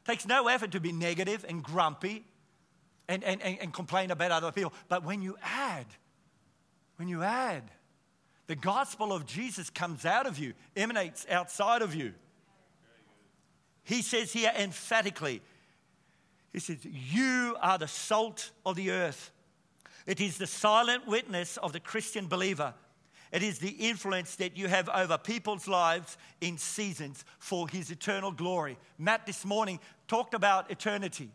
It 0.03 0.11
takes 0.11 0.27
no 0.27 0.49
effort 0.49 0.73
to 0.73 0.81
be 0.81 0.91
negative 0.91 1.45
and 1.49 1.63
grumpy 1.63 2.25
and, 3.09 3.23
and, 3.25 3.41
and, 3.43 3.59
and 3.61 3.73
complain 3.73 4.11
about 4.11 4.33
other 4.33 4.53
people. 4.53 4.73
But 4.89 5.05
when 5.05 5.23
you 5.23 5.37
add, 5.43 5.87
when 6.97 7.09
you 7.09 7.23
add, 7.23 7.63
the 8.47 8.57
gospel 8.57 9.13
of 9.13 9.27
Jesus 9.27 9.71
comes 9.71 10.05
out 10.05 10.27
of 10.27 10.39
you, 10.39 10.55
emanates 10.77 11.27
outside 11.31 11.83
of 11.83 11.95
you. 11.95 12.15
He 13.83 14.03
says 14.03 14.33
here 14.33 14.53
emphatically, 14.57 15.43
He 16.52 16.61
says, 16.61 16.78
You 16.85 17.57
are 17.61 17.78
the 17.78 17.89
salt 17.89 18.50
of 18.65 18.76
the 18.76 18.91
earth. 18.91 19.30
It 20.07 20.21
is 20.21 20.39
the 20.39 20.47
silent 20.47 21.07
witness 21.07 21.57
of 21.57 21.73
the 21.73 21.80
Christian 21.80 22.26
believer. 22.26 22.75
It 23.33 23.43
is 23.43 23.59
the 23.59 23.71
influence 23.71 24.37
that 24.37 24.57
you 24.57 24.69
have 24.69 24.89
over 24.89 25.19
people's 25.19 25.67
lives 25.67 26.17
in 26.41 26.59
seasons 26.59 27.25
for 27.39 27.69
His 27.69 27.91
eternal 27.91 28.30
glory. 28.30 28.78
Matt 28.99 29.26
this 29.26 29.45
morning 29.45 29.80
talked 30.07 30.35
about 30.35 30.71
eternity. 30.71 31.30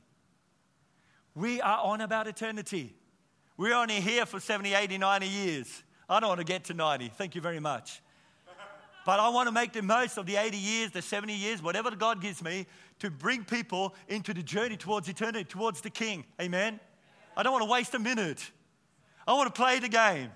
We 1.36 1.62
are 1.62 1.80
on 1.80 2.02
about 2.02 2.28
eternity. 2.28 2.94
We're 3.58 3.76
only 3.76 4.02
here 4.02 4.26
for 4.26 4.40
70, 4.40 4.74
80, 4.74 4.98
90 4.98 5.28
years. 5.28 5.84
I 6.10 6.20
don't 6.20 6.30
want 6.30 6.40
to 6.40 6.46
get 6.46 6.66
to 6.66 6.74
90. 6.74 7.10
Thank 7.10 7.36
you 7.36 7.42
very 7.42 7.60
much. 7.60 8.02
But 9.06 9.20
I 9.20 9.30
want 9.30 9.48
to 9.48 9.52
make 9.52 9.74
the 9.74 9.82
most 9.82 10.18
of 10.18 10.26
the 10.26 10.36
80 10.36 10.58
years, 10.58 10.92
the 10.92 11.02
70 11.02 11.34
years, 11.34 11.62
whatever 11.62 11.92
God 11.92 12.22
gives 12.22 12.44
me, 12.44 12.68
to 13.00 13.10
bring 13.10 13.44
people 13.44 13.96
into 14.08 14.34
the 14.34 14.44
journey 14.44 14.78
towards 14.78 15.10
eternity, 15.10 15.44
towards 15.44 15.82
the 15.82 15.90
King. 15.90 16.24
Amen? 16.40 16.80
I 17.36 17.44
don't 17.44 17.52
want 17.52 17.64
to 17.64 17.72
waste 17.72 17.94
a 17.96 18.00
minute. 18.00 18.52
I 19.28 19.34
want 19.34 19.54
to 19.54 19.60
play 19.60 19.80
the 19.80 19.90
game. 19.90 20.30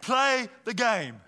Play 0.00 0.48
the 0.64 0.74
game. 0.74 1.20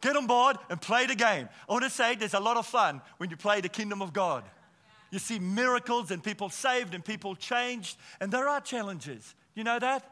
Get 0.00 0.16
on 0.16 0.26
board 0.26 0.56
and 0.68 0.80
play 0.80 1.06
the 1.06 1.14
game. 1.14 1.48
I 1.68 1.72
want 1.72 1.84
to 1.84 1.90
say 1.90 2.14
there's 2.14 2.34
a 2.34 2.40
lot 2.40 2.56
of 2.56 2.66
fun 2.66 3.00
when 3.18 3.30
you 3.30 3.36
play 3.36 3.60
the 3.60 3.68
kingdom 3.68 4.00
of 4.00 4.12
God. 4.12 4.44
You 5.10 5.18
see 5.18 5.38
miracles 5.38 6.10
and 6.10 6.22
people 6.22 6.48
saved 6.50 6.94
and 6.94 7.04
people 7.04 7.34
changed, 7.34 7.98
and 8.20 8.30
there 8.30 8.48
are 8.48 8.60
challenges. 8.60 9.34
You 9.54 9.64
know 9.64 9.78
that? 9.78 10.08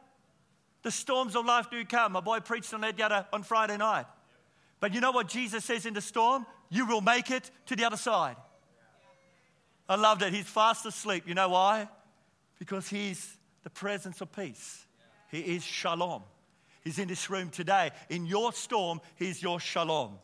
The 0.82 0.90
storms 0.90 1.36
of 1.36 1.44
life 1.44 1.70
do 1.70 1.84
come. 1.84 2.12
My 2.12 2.20
boy 2.20 2.40
preached 2.40 2.72
on 2.74 2.80
that 2.80 3.28
on 3.32 3.42
Friday 3.42 3.76
night. 3.76 4.06
But 4.80 4.94
you 4.94 5.00
know 5.00 5.10
what 5.10 5.28
Jesus 5.28 5.64
says 5.64 5.86
in 5.86 5.94
the 5.94 6.00
storm? 6.00 6.46
You 6.68 6.86
will 6.86 7.00
make 7.00 7.30
it 7.30 7.50
to 7.66 7.76
the 7.76 7.84
other 7.84 7.96
side. 7.96 8.36
I 9.88 9.96
loved 9.96 10.22
it. 10.22 10.32
He's 10.32 10.46
fast 10.46 10.84
asleep. 10.86 11.24
You 11.26 11.34
know 11.34 11.48
why? 11.48 11.88
Because 12.58 12.88
he's 12.88 13.36
the 13.64 13.70
presence 13.70 14.20
of 14.20 14.32
peace. 14.32 14.84
He 15.30 15.40
is 15.40 15.64
shalom. 15.64 16.22
He's 16.84 16.98
in 16.98 17.08
this 17.08 17.28
room 17.30 17.50
today. 17.50 17.90
In 18.08 18.26
your 18.26 18.52
storm, 18.52 19.00
he's 19.16 19.42
your 19.42 19.60
shalom. 19.60 20.18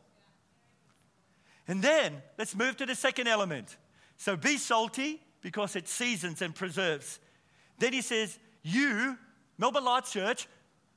And 1.67 1.83
then 1.83 2.23
let's 2.39 2.55
move 2.55 2.77
to 2.79 2.87
the 2.87 2.95
second 2.95 3.27
element. 3.27 3.77
So 4.17 4.37
be 4.37 4.57
salty 4.57 5.21
because 5.41 5.77
it 5.77 5.89
seasons 5.89 6.43
and 6.43 6.55
preserves. 6.55 7.19
Then 7.79 7.93
he 7.93 8.01
says, 8.01 8.39
You, 8.63 9.19
Melbourne 9.59 9.85
Light 9.85 10.05
Church, 10.05 10.49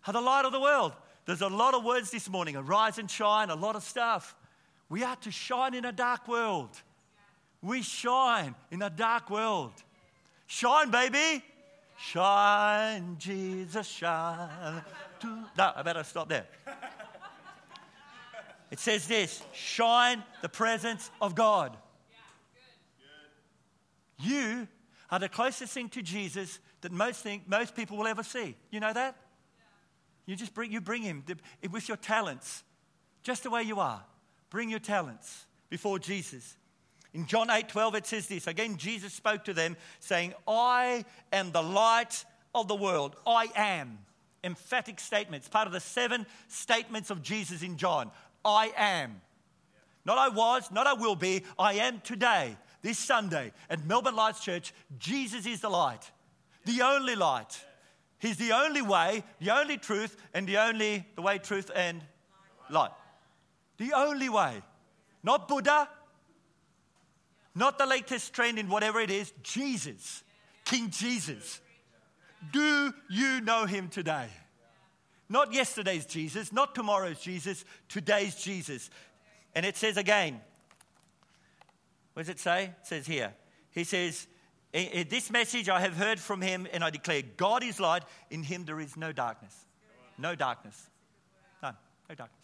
are 0.05 0.13
the 0.13 0.21
light 0.21 0.45
of 0.45 0.51
the 0.51 0.59
world. 0.59 0.93
There's 1.25 1.41
a 1.41 1.47
lot 1.47 1.73
of 1.73 1.83
words 1.83 2.09
this 2.11 2.29
morning 2.29 2.55
arise 2.55 2.97
and 2.97 3.11
shine, 3.11 3.49
a 3.49 3.55
lot 3.55 3.75
of 3.75 3.83
stuff. 3.83 4.35
We 4.89 5.03
are 5.03 5.17
to 5.17 5.31
shine 5.31 5.73
in 5.73 5.83
a 5.83 5.91
dark 5.91 6.27
world. 6.27 6.69
We 7.61 7.81
shine 7.81 8.55
in 8.71 8.81
a 8.81 8.89
dark 8.89 9.29
world. 9.29 9.73
Shine, 10.45 10.89
baby. 10.89 11.43
Shine, 11.97 13.17
Jesus, 13.19 13.87
shine. 13.87 14.81
No, 15.57 15.73
I 15.75 15.81
better 15.81 16.03
stop 16.03 16.29
there. 16.29 16.45
It 18.69 18.79
says 18.79 19.07
this 19.07 19.41
shine 19.53 20.23
the 20.41 20.49
presence 20.49 21.09
of 21.21 21.35
God. 21.35 21.75
You 24.19 24.67
are 25.09 25.19
the 25.19 25.29
closest 25.29 25.73
thing 25.73 25.89
to 25.89 26.01
Jesus 26.01 26.59
that 26.81 26.91
most, 26.91 27.25
most 27.47 27.75
people 27.75 27.97
will 27.97 28.07
ever 28.07 28.23
see. 28.23 28.55
You 28.71 28.79
know 28.79 28.93
that? 28.93 29.15
You 30.25 30.35
just 30.35 30.53
bring, 30.53 30.71
you 30.71 30.81
bring 30.81 31.03
him 31.03 31.23
with 31.71 31.87
your 31.87 31.97
talents, 31.97 32.63
just 33.23 33.43
the 33.43 33.49
way 33.49 33.63
you 33.63 33.79
are. 33.79 34.03
Bring 34.49 34.69
your 34.69 34.79
talents 34.79 35.45
before 35.69 35.99
Jesus. 35.99 36.57
In 37.13 37.25
John 37.25 37.49
8 37.49 37.69
12, 37.69 37.95
it 37.95 38.05
says 38.05 38.27
this. 38.27 38.47
Again, 38.47 38.77
Jesus 38.77 39.13
spoke 39.13 39.45
to 39.45 39.53
them, 39.53 39.77
saying, 39.99 40.33
I 40.47 41.05
am 41.31 41.51
the 41.51 41.63
light 41.63 42.25
of 42.53 42.67
the 42.67 42.75
world. 42.75 43.15
I 43.25 43.47
am. 43.55 43.99
Emphatic 44.43 44.99
statements, 44.99 45.47
part 45.47 45.67
of 45.67 45.73
the 45.73 45.79
seven 45.79 46.25
statements 46.47 47.09
of 47.09 47.21
Jesus 47.21 47.63
in 47.63 47.77
John. 47.77 48.11
I 48.45 48.71
am. 48.77 49.21
Not 50.05 50.17
I 50.17 50.29
was, 50.29 50.69
not 50.71 50.87
I 50.87 50.93
will 50.93 51.15
be, 51.15 51.43
I 51.57 51.73
am 51.75 52.01
today 52.01 52.55
this 52.81 52.99
Sunday 52.99 53.51
at 53.69 53.85
Melbourne 53.85 54.15
Lights 54.15 54.39
Church, 54.39 54.73
Jesus 54.99 55.45
is 55.45 55.61
the 55.61 55.69
light, 55.69 56.11
the 56.65 56.81
only 56.81 57.15
light. 57.15 57.63
He's 58.19 58.37
the 58.37 58.51
only 58.51 58.81
way, 58.81 59.23
the 59.39 59.51
only 59.51 59.77
truth, 59.77 60.17
and 60.33 60.47
the 60.47 60.57
only 60.57 61.05
the 61.15 61.21
way, 61.21 61.37
truth, 61.37 61.69
and 61.75 62.03
light. 62.69 62.91
The 63.77 63.93
only 63.93 64.29
way. 64.29 64.61
Not 65.23 65.47
Buddha, 65.47 65.87
not 67.53 67.77
the 67.77 67.85
latest 67.85 68.33
trend 68.33 68.59
in 68.59 68.69
whatever 68.69 68.99
it 68.99 69.11
is, 69.11 69.33
Jesus, 69.43 70.23
King 70.65 70.89
Jesus. 70.89 71.59
Do 72.51 72.93
you 73.09 73.41
know 73.41 73.65
him 73.65 73.87
today? 73.89 74.27
Not 75.29 75.53
yesterday's 75.53 76.05
Jesus, 76.05 76.53
not 76.53 76.75
tomorrow's 76.75 77.19
Jesus, 77.19 77.65
today's 77.89 78.35
Jesus. 78.35 78.89
And 79.55 79.65
it 79.65 79.75
says 79.75 79.97
again, 79.97 80.39
what 82.17 82.25
does 82.25 82.29
it 82.31 82.39
say? 82.39 82.63
It 82.63 82.87
says 82.87 83.05
here. 83.05 83.31
He 83.69 83.83
says, 83.83 84.25
in 84.73 85.07
this 85.07 85.29
message 85.29 85.69
I 85.69 85.81
have 85.81 85.93
heard 85.93 86.19
from 86.19 86.41
him, 86.41 86.67
and 86.73 86.83
I 86.83 86.89
declare, 86.89 87.21
God 87.21 87.63
is 87.63 87.79
light, 87.79 88.01
in 88.31 88.41
him 88.41 88.65
there 88.65 88.79
is 88.79 88.97
no 88.97 89.11
darkness. 89.11 89.55
No 90.17 90.33
darkness. 90.33 90.89
None. 91.61 91.75
No 92.09 92.15
darkness. 92.15 92.41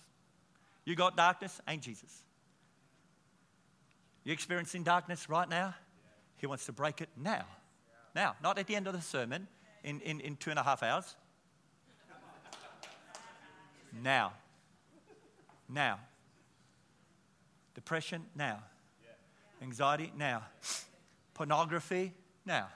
You 0.86 0.96
got 0.96 1.18
darkness, 1.18 1.60
ain't 1.68 1.82
Jesus. 1.82 2.22
You 4.24 4.32
experiencing 4.32 4.84
darkness 4.84 5.28
right 5.28 5.50
now? 5.50 5.74
He 6.38 6.46
wants 6.46 6.68
to 6.68 6.72
break 6.72 7.02
it 7.02 7.10
now. 7.18 7.46
Now, 8.14 8.36
not 8.44 8.60
at 8.60 8.68
the 8.68 8.76
end 8.76 8.86
of 8.86 8.94
the 8.94 9.02
sermon. 9.02 9.48
in, 9.84 10.02
in, 10.02 10.20
in 10.20 10.36
two 10.36 10.52
and 10.52 10.60
a 10.60 10.64
half 10.64 10.84
hours? 10.84 11.16
Now. 14.04 14.34
Now. 15.68 16.00
Depression? 17.74 18.26
Now. 18.36 18.60
Anxiety? 19.64 20.12
Now. 20.18 20.44
Pornography? 21.34 22.14
Now. 22.46 22.68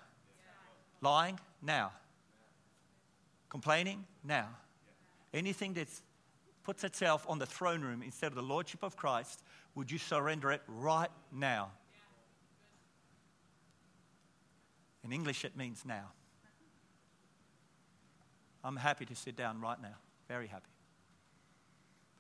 Lying? 1.02 1.40
Now. 1.62 1.92
Complaining? 3.50 4.06
Now. 4.24 4.48
Anything 5.34 5.74
that 5.74 5.90
puts 6.64 6.84
itself 6.84 7.26
on 7.30 7.40
the 7.40 7.46
throne 7.46 7.82
room 7.82 8.02
instead 8.02 8.28
of 8.28 8.36
the 8.36 8.42
Lordship 8.42 8.84
of 8.84 8.96
Christ, 8.96 9.44
would 9.76 9.92
you 9.92 9.98
surrender 9.98 10.52
it 10.52 10.62
right 10.68 11.12
now? 11.32 11.72
In 15.04 15.12
English, 15.12 15.46
it 15.46 15.56
means 15.56 15.84
now. 15.86 16.12
I'm 18.64 18.76
happy 18.76 19.06
to 19.06 19.16
sit 19.16 19.36
down 19.36 19.62
right 19.62 19.82
now. 19.82 19.96
Very 20.28 20.48
happy. 20.48 20.66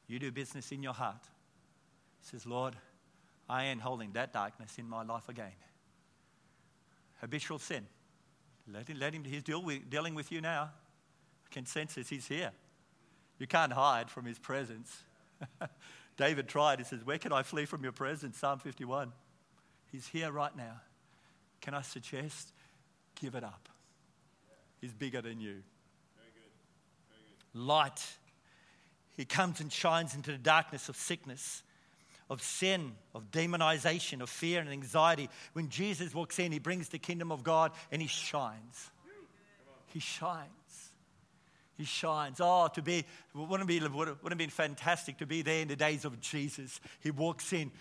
You 0.07 0.19
do 0.19 0.31
business 0.31 0.71
in 0.71 0.83
your 0.83 0.93
heart. 0.93 1.23
He 2.21 2.29
says, 2.29 2.45
Lord, 2.45 2.75
I 3.49 3.65
ain't 3.65 3.81
holding 3.81 4.11
that 4.13 4.33
darkness 4.33 4.77
in 4.77 4.89
my 4.89 5.03
life 5.03 5.29
again. 5.29 5.53
Habitual 7.21 7.59
sin. 7.59 7.85
Let 8.71 8.87
him, 8.87 8.99
let 8.99 9.13
him 9.13 9.23
he's 9.23 9.43
deal 9.43 9.61
with, 9.61 9.89
dealing 9.89 10.13
with 10.13 10.31
you 10.31 10.41
now. 10.41 10.71
I 11.45 11.53
can 11.53 11.65
sense 11.65 11.97
it, 11.97 12.07
he's 12.07 12.27
here. 12.27 12.51
You 13.39 13.47
can't 13.47 13.71
hide 13.71 14.09
from 14.09 14.25
his 14.25 14.37
presence. 14.39 15.03
David 16.17 16.47
tried. 16.47 16.79
He 16.79 16.85
says, 16.85 17.05
Where 17.05 17.17
can 17.17 17.31
I 17.31 17.43
flee 17.43 17.65
from 17.65 17.83
your 17.83 17.91
presence? 17.91 18.37
Psalm 18.37 18.59
51. 18.59 19.11
He's 19.91 20.07
here 20.07 20.31
right 20.31 20.55
now. 20.55 20.81
Can 21.61 21.73
I 21.73 21.81
suggest 21.81 22.51
give 23.19 23.35
it 23.35 23.43
up? 23.43 23.69
He's 24.81 24.93
bigger 24.93 25.21
than 25.21 25.39
you. 25.39 25.63
Very 26.15 26.31
good. 26.33 26.51
Very 27.09 27.21
good. 27.53 27.59
Light. 27.59 28.05
He 29.15 29.25
comes 29.25 29.59
and 29.59 29.71
shines 29.71 30.13
into 30.13 30.31
the 30.31 30.37
darkness 30.37 30.89
of 30.89 30.95
sickness, 30.95 31.63
of 32.29 32.41
sin, 32.41 32.93
of 33.15 33.31
demonization, 33.31 34.21
of 34.21 34.29
fear 34.29 34.59
and 34.59 34.69
anxiety. 34.69 35.29
When 35.53 35.69
Jesus 35.69 36.13
walks 36.13 36.39
in, 36.39 36.51
he 36.51 36.59
brings 36.59 36.89
the 36.89 36.99
kingdom 36.99 37.31
of 37.31 37.43
God 37.43 37.71
and 37.91 38.01
he 38.01 38.07
shines. 38.07 38.91
He 39.87 39.99
shines. 39.99 40.47
He 41.77 41.85
shines. 41.85 42.39
Oh, 42.41 42.67
to 42.73 42.81
be, 42.81 43.05
wouldn't 43.33 43.69
it, 43.69 43.81
be, 43.81 43.87
wouldn't 43.87 44.31
it 44.31 44.37
been 44.37 44.49
fantastic 44.49 45.17
to 45.19 45.25
be 45.25 45.41
there 45.41 45.61
in 45.61 45.67
the 45.67 45.75
days 45.75 46.05
of 46.05 46.19
Jesus? 46.19 46.81
He 47.01 47.11
walks 47.11 47.53
in 47.53 47.71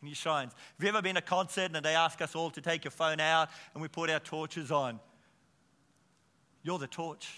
and 0.00 0.08
he 0.08 0.14
shines. 0.14 0.52
Have 0.52 0.82
you 0.82 0.88
ever 0.88 1.02
been 1.02 1.16
a 1.16 1.22
concert 1.22 1.72
and 1.74 1.84
they 1.84 1.94
ask 1.94 2.20
us 2.20 2.34
all 2.34 2.50
to 2.50 2.60
take 2.60 2.84
your 2.84 2.90
phone 2.90 3.20
out 3.20 3.48
and 3.72 3.82
we 3.82 3.88
put 3.88 4.10
our 4.10 4.20
torches 4.20 4.70
on? 4.70 5.00
You're 6.62 6.78
the 6.78 6.86
torch. 6.86 7.28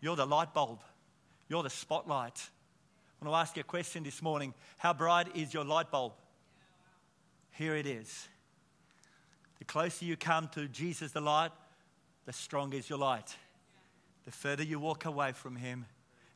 You're 0.00 0.16
the 0.16 0.26
light 0.26 0.54
bulb. 0.54 0.80
You're 1.48 1.62
the 1.62 1.70
spotlight. 1.70 2.48
I 3.20 3.24
want 3.24 3.34
to 3.34 3.38
ask 3.40 3.56
you 3.56 3.60
a 3.60 3.64
question 3.64 4.04
this 4.04 4.22
morning. 4.22 4.54
How 4.76 4.92
bright 4.92 5.34
is 5.34 5.52
your 5.52 5.64
light 5.64 5.90
bulb? 5.90 6.12
Here 7.50 7.74
it 7.74 7.86
is. 7.86 8.28
The 9.58 9.64
closer 9.64 10.04
you 10.04 10.16
come 10.16 10.48
to 10.54 10.68
Jesus 10.68 11.10
the 11.10 11.20
light, 11.20 11.50
the 12.26 12.32
stronger 12.32 12.76
is 12.76 12.88
your 12.88 13.00
light. 13.00 13.34
The 14.24 14.30
further 14.30 14.62
you 14.62 14.78
walk 14.78 15.04
away 15.04 15.32
from 15.32 15.56
Him, 15.56 15.84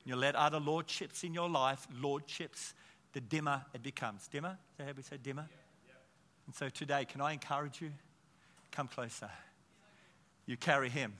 and 0.02 0.06
you 0.10 0.16
let 0.16 0.34
other 0.34 0.58
lordships 0.58 1.22
in 1.22 1.32
your 1.32 1.48
life, 1.48 1.86
lordships, 2.00 2.74
the 3.12 3.20
dimmer 3.20 3.64
it 3.72 3.82
becomes. 3.84 4.26
Dimmer? 4.26 4.58
Is 4.72 4.78
that 4.78 4.86
how 4.86 4.92
we 4.96 5.02
say 5.02 5.18
dimmer? 5.22 5.46
And 6.46 6.54
so 6.54 6.68
today, 6.68 7.04
can 7.04 7.20
I 7.20 7.32
encourage 7.32 7.80
you? 7.80 7.92
Come 8.72 8.88
closer. 8.88 9.30
You 10.46 10.56
carry 10.56 10.88
Him, 10.88 11.12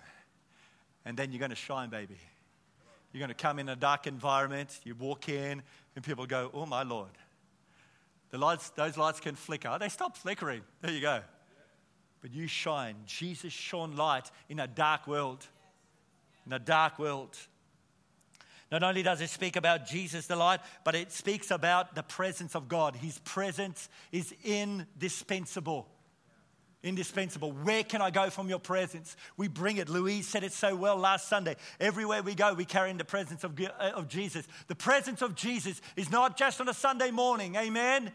and 1.05 1.17
then 1.17 1.31
you're 1.31 1.39
going 1.39 1.51
to 1.51 1.57
shine, 1.57 1.89
baby. 1.89 2.19
You're 3.13 3.21
going 3.21 3.29
to 3.29 3.35
come 3.35 3.59
in 3.59 3.69
a 3.69 3.77
dark 3.77 4.07
environment, 4.07 4.81
you 4.85 4.95
walk 4.95 5.29
in, 5.29 5.63
and 5.95 6.05
people 6.05 6.27
go, 6.27 6.51
Oh, 6.55 6.67
my 6.67 6.83
Lord. 6.83 7.11
The 8.31 8.39
lights, 8.39 8.71
those 8.71 8.97
lights 8.97 9.21
can 9.21 9.35
flicker. 9.35 9.77
They 9.79 9.91
stop 9.91 10.17
flickering. 10.17 10.63
There 10.81 10.91
you 10.91 11.03
go. 11.03 11.21
But 12.23 12.33
you 12.33 12.47
shine. 12.47 12.97
Jesus 13.05 13.53
shone 13.53 13.95
light 13.95 14.31
in 14.49 14.59
a 14.59 14.67
dark 14.67 15.07
world. 15.07 15.47
In 16.47 16.53
a 16.55 16.59
dark 16.59 16.99
world. 16.99 17.37
Not 18.71 18.83
only 18.83 19.03
does 19.03 19.21
it 19.21 19.29
speak 19.29 19.57
about 19.57 19.87
Jesus 19.87 20.27
the 20.27 20.37
light, 20.37 20.61
but 20.83 20.95
it 20.95 21.13
speaks 21.13 21.51
about 21.51 21.95
the 21.95 22.03
presence 22.03 22.57
of 22.57 22.69
God. 22.69 22.97
His 22.97 23.19
presence 23.19 23.91
is 24.13 24.35
indispensable 24.45 25.89
indispensable. 26.83 27.53
Where 27.53 27.85
can 27.85 28.03
I 28.03 28.11
go 28.11 28.31
from 28.31 28.49
your 28.49 28.59
presence? 28.59 29.17
We 29.37 29.49
bring 29.49 29.77
it. 29.77 29.89
Louise 29.89 30.27
said 30.27 30.45
it 30.45 30.53
so 30.53 30.75
well 30.75 30.97
last 30.97 31.29
Sunday. 31.29 31.57
Everywhere 31.81 32.23
we 32.23 32.35
go, 32.35 32.55
we 32.55 32.65
carry 32.65 32.91
in 32.91 32.99
the 32.99 33.05
presence 33.05 33.45
of, 33.45 33.59
uh, 33.61 33.93
of 33.95 34.09
Jesus. 34.09 34.47
The 34.67 34.75
presence 34.75 35.23
of 35.23 35.35
Jesus 35.35 35.81
is 35.97 36.11
not 36.11 36.37
just 36.37 36.61
on 36.61 36.69
a 36.69 36.75
Sunday 36.75 37.11
morning. 37.11 37.57
Amen? 37.57 38.03
Amen. 38.03 38.03
Amen. 38.03 38.11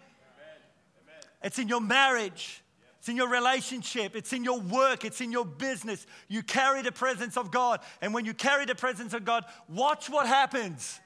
It's 1.43 1.59
in 1.59 1.67
your 1.67 1.81
marriage. 1.81 2.61
It's 2.99 3.09
in 3.09 3.15
your 3.15 3.29
relationship. 3.29 4.15
It's 4.15 4.33
in 4.33 4.43
your 4.43 4.59
work. 4.59 5.05
It's 5.05 5.21
in 5.21 5.31
your 5.31 5.45
business. 5.45 6.05
You 6.27 6.43
carry 6.43 6.81
the 6.81 6.91
presence 6.91 7.37
of 7.37 7.51
God. 7.51 7.79
And 8.01 8.13
when 8.13 8.25
you 8.25 8.33
carry 8.33 8.65
the 8.65 8.75
presence 8.75 9.13
of 9.13 9.23
God, 9.23 9.45
watch 9.69 10.09
what 10.09 10.27
happens. 10.27 10.99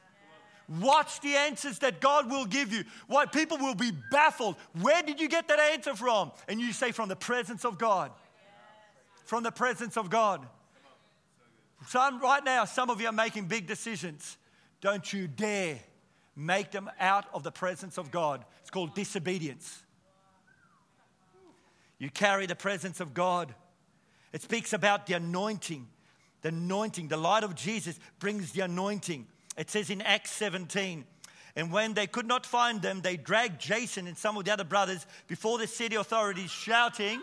Watch 0.80 1.20
the 1.20 1.36
answers 1.36 1.80
that 1.80 2.00
God 2.00 2.30
will 2.30 2.46
give 2.46 2.72
you. 2.72 2.84
Why 3.08 3.26
people 3.26 3.58
will 3.58 3.76
be 3.76 3.92
baffled. 4.10 4.56
Where 4.80 5.04
did 5.04 5.20
you 5.20 5.28
get 5.28 5.48
that 5.50 5.60
answer 5.60 5.96
from? 5.96 6.32
And 6.48 6.62
you 6.62 6.72
say, 6.72 6.92
From 6.92 7.10
the 7.10 7.16
presence 7.16 7.66
of 7.66 7.78
God. 7.78 8.12
From 9.26 9.44
the 9.44 9.52
presence 9.52 9.98
of 9.98 10.10
God. 10.10 10.48
Some, 11.88 12.20
right 12.20 12.44
now, 12.44 12.66
some 12.66 12.90
of 12.90 13.02
you 13.02 13.08
are 13.08 13.14
making 13.14 13.46
big 13.46 13.68
decisions. 13.68 14.38
Don't 14.82 15.12
you 15.12 15.28
dare 15.28 15.80
make 16.36 16.72
them 16.72 16.90
out 17.00 17.26
of 17.34 17.44
the 17.44 17.52
presence 17.52 17.98
of 17.98 18.12
God. 18.12 18.46
It's 18.62 18.70
called 18.70 18.96
disobedience. 18.96 19.84
You 21.98 22.10
carry 22.10 22.46
the 22.46 22.56
presence 22.56 23.00
of 23.00 23.14
God. 23.14 23.54
It 24.32 24.42
speaks 24.42 24.74
about 24.74 25.06
the 25.06 25.16
anointing. 25.16 25.88
The 26.42 26.50
anointing, 26.50 27.10
the 27.10 27.18
light 27.18 27.44
of 27.44 27.56
Jesus 27.56 28.00
brings 28.20 28.54
the 28.54 28.62
anointing. 28.62 29.28
It 29.62 29.70
says 29.70 29.92
in 29.92 30.02
Acts 30.02 30.32
17, 30.32 31.06
and 31.56 31.72
when 31.72 31.94
they 31.94 32.08
could 32.08 32.26
not 32.26 32.48
find 32.48 32.82
them, 32.82 33.02
they 33.02 33.16
dragged 33.16 33.62
Jason 33.62 34.08
and 34.08 34.18
some 34.18 34.36
of 34.36 34.44
the 34.44 34.52
other 34.52 34.64
brothers 34.64 35.06
before 35.28 35.60
the 35.60 35.68
city 35.68 35.98
authorities, 35.98 36.50
shouting, 36.50 37.22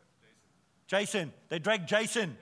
Jason. 0.86 1.30
They 1.50 1.58
dragged 1.58 1.86
Jason. 1.86 2.38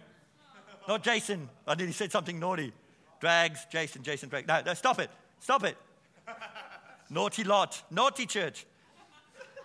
Not 0.86 1.02
Jason. 1.02 1.48
I 1.66 1.74
nearly 1.74 1.90
said 1.90 2.12
something 2.12 2.38
naughty. 2.38 2.72
Drags, 3.18 3.66
Jason, 3.68 4.04
Jason, 4.04 4.28
drag. 4.28 4.46
No, 4.46 4.62
no, 4.64 4.74
stop 4.74 5.00
it. 5.00 5.10
Stop 5.40 5.64
it. 5.64 5.76
naughty 7.10 7.42
lot. 7.42 7.82
Naughty 7.90 8.26
church. 8.26 8.64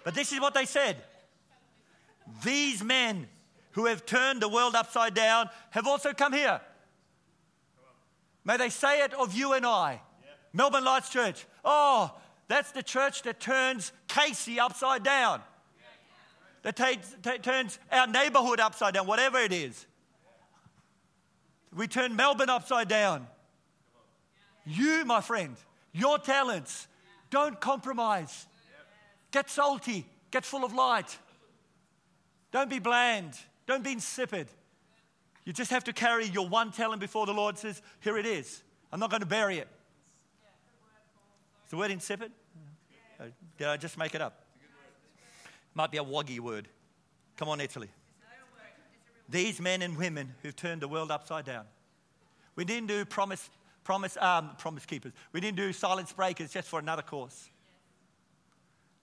But 0.04 0.15
this 0.15 0.32
is 0.32 0.41
what 0.41 0.56
they 0.56 0.65
said. 0.65 0.97
These 2.43 2.84
men 2.84 3.28
who 3.73 3.86
have 3.86 4.08
turned 4.08 4.41
the 4.41 4.49
world 4.49 4.73
upside 4.73 5.13
down 5.13 5.52
have 5.69 5.86
also 5.86 6.13
come 6.13 6.34
here. 6.34 6.60
May 8.46 8.58
they 8.58 8.70
say 8.70 9.04
it 9.04 9.14
of 9.14 9.34
you 9.34 9.54
and 9.54 9.66
I. 9.66 10.02
Melbourne 10.52 10.84
Lights 10.84 11.10
Church. 11.10 11.46
Oh, 11.64 12.14
that's 12.48 12.72
the 12.72 12.84
church 12.84 13.24
that 13.24 13.40
turns 13.40 13.92
Casey 14.08 14.60
upside 14.60 15.04
down. 15.04 15.42
That 16.64 16.76
takes, 16.76 17.16
t- 17.22 17.38
turns 17.40 17.80
our 17.92 18.08
neighborhood 18.08 18.60
upside 18.60 18.94
down, 18.94 19.08
whatever 19.08 19.40
it 19.40 19.52
is. 19.52 19.86
We 21.76 21.88
turn 21.88 22.16
Melbourne 22.16 22.50
upside 22.50 22.88
down. 22.88 23.28
You, 24.66 25.04
my 25.06 25.22
friend, 25.22 25.56
your 25.92 26.20
talents, 26.20 26.88
don't 27.30 27.60
compromise. 27.60 28.48
Get 29.32 29.50
salty, 29.50 30.06
get 30.32 30.46
full 30.46 30.64
of 30.64 30.74
light. 30.74 31.18
Don't 32.52 32.70
be 32.70 32.80
bland, 32.80 33.34
don't 33.66 33.84
be 33.84 33.94
insipid. 33.94 34.48
You 35.46 35.52
just 35.52 35.72
have 35.72 35.84
to 35.86 35.94
carry 35.94 36.26
your 36.26 36.48
one 36.48 36.72
talent 36.72 37.02
before 37.02 37.26
the 37.26 37.34
Lord 37.34 37.58
says, 37.58 37.82
Here 38.00 38.18
it 38.18 38.26
is. 38.26 38.64
I'm 38.92 39.00
not 39.00 39.10
going 39.10 39.22
to 39.22 39.28
bury 39.28 39.58
it. 39.58 39.68
Is 41.66 41.72
the 41.72 41.78
word 41.78 41.92
insipid? 41.92 42.32
Uh, 43.20 43.26
did 43.58 43.68
I 43.68 43.78
just 43.78 43.98
make 43.98 44.16
it 44.16 44.22
up? 44.22 44.46
Might 45.74 45.92
be 45.92 45.98
a 45.98 46.04
woggy 46.04 46.40
word. 46.40 46.68
Come 47.38 47.50
on, 47.50 47.60
Italy. 47.60 47.90
These 49.28 49.60
men 49.60 49.82
and 49.82 49.98
women 49.98 50.36
who've 50.44 50.56
turned 50.56 50.82
the 50.82 50.88
world 50.88 51.10
upside 51.10 51.46
down. 51.46 51.66
We 52.56 52.66
didn't 52.66 52.88
do 52.88 53.04
promise, 53.04 53.50
promise, 53.84 54.16
um, 54.18 54.52
promise 54.58 54.86
keepers. 54.86 55.14
We 55.32 55.42
didn't 55.42 55.58
do 55.58 55.74
silence 55.74 56.14
breakers 56.14 56.52
just 56.52 56.68
for 56.68 56.80
another 56.80 57.02
course. 57.02 57.50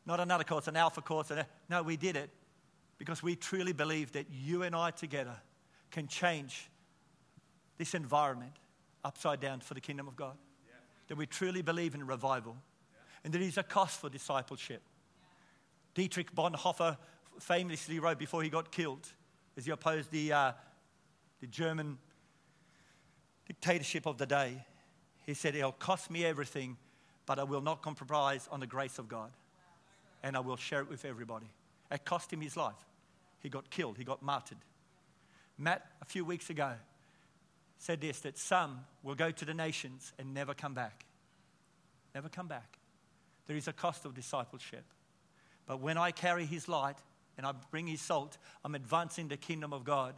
Not 0.07 0.20
another 0.20 0.44
course, 0.44 0.68
an 0.68 0.76
alpha 0.76 1.03
course. 1.03 1.33
No, 1.68 1.83
we 1.83 1.96
did 1.96 2.16
it 2.16 2.31
because 2.98 3.22
we 3.22 3.35
truly 3.35 3.72
believe 3.72 4.12
that 4.12 4.26
you 4.31 4.62
and 4.62 4.76
I 4.76 4.90
together 4.90 5.37
can 5.90 6.07
change 6.07 6.70
this 7.79 7.94
environment 7.94 8.53
upside 9.05 9.40
down 9.40 9.61
for 9.61 9.74
the 9.74 9.81
kingdom 9.81 10.07
of 10.09 10.16
God. 10.16 10.37
Yeah. 10.66 10.74
That 11.09 11.16
we 11.16 11.26
truly 11.26 11.62
believe 11.62 11.94
in 11.94 12.07
revival. 12.07 12.57
Yeah. 12.92 12.98
And 13.24 13.35
there 13.35 13.42
is 13.42 13.59
a 13.59 13.62
cost 13.62 14.00
for 14.00 14.09
discipleship. 14.09 14.83
Yeah. 14.85 15.26
Dietrich 15.94 16.35
Bonhoeffer 16.35 16.96
famously 17.38 17.98
wrote 17.98 18.18
before 18.18 18.42
he 18.42 18.50
got 18.50 18.70
killed, 18.70 19.09
as 19.57 19.64
he 19.64 19.72
opposed 19.72 20.11
the, 20.11 20.33
uh, 20.33 20.53
the 21.40 21.46
German 21.46 21.98
dictatorship 23.46 24.07
of 24.07 24.18
the 24.18 24.26
day. 24.26 24.64
He 25.26 25.35
said, 25.35 25.55
It'll 25.55 25.72
cost 25.72 26.11
me 26.11 26.24
everything, 26.24 26.76
but 27.26 27.38
I 27.38 27.44
will 27.44 27.61
not 27.61 27.83
compromise 27.83 28.48
on 28.50 28.61
the 28.61 28.66
grace 28.66 28.98
of 28.98 29.09
God. 29.09 29.31
And 30.22 30.37
I 30.37 30.40
will 30.40 30.57
share 30.57 30.81
it 30.81 30.88
with 30.88 31.05
everybody. 31.05 31.50
It 31.90 32.05
cost 32.05 32.33
him 32.33 32.42
his 32.42 32.57
life. 32.57 32.74
He 33.40 33.48
got 33.48 33.70
killed, 33.70 33.96
he 33.96 34.05
got 34.05 34.22
martyred. 34.22 34.59
Matt, 35.60 35.84
a 36.00 36.06
few 36.06 36.24
weeks 36.24 36.48
ago, 36.48 36.72
said 37.76 38.00
this 38.00 38.20
that 38.20 38.38
some 38.38 38.80
will 39.02 39.14
go 39.14 39.30
to 39.30 39.44
the 39.44 39.52
nations 39.52 40.14
and 40.18 40.32
never 40.32 40.54
come 40.54 40.72
back. 40.72 41.04
Never 42.14 42.30
come 42.30 42.48
back. 42.48 42.78
There 43.46 43.56
is 43.56 43.68
a 43.68 43.72
cost 43.72 44.06
of 44.06 44.14
discipleship. 44.14 44.84
But 45.66 45.80
when 45.80 45.98
I 45.98 46.12
carry 46.12 46.46
his 46.46 46.66
light 46.66 46.96
and 47.36 47.46
I 47.46 47.52
bring 47.70 47.86
his 47.86 48.00
salt, 48.00 48.38
I'm 48.64 48.74
advancing 48.74 49.28
the 49.28 49.36
kingdom 49.36 49.74
of 49.74 49.84
God. 49.84 50.14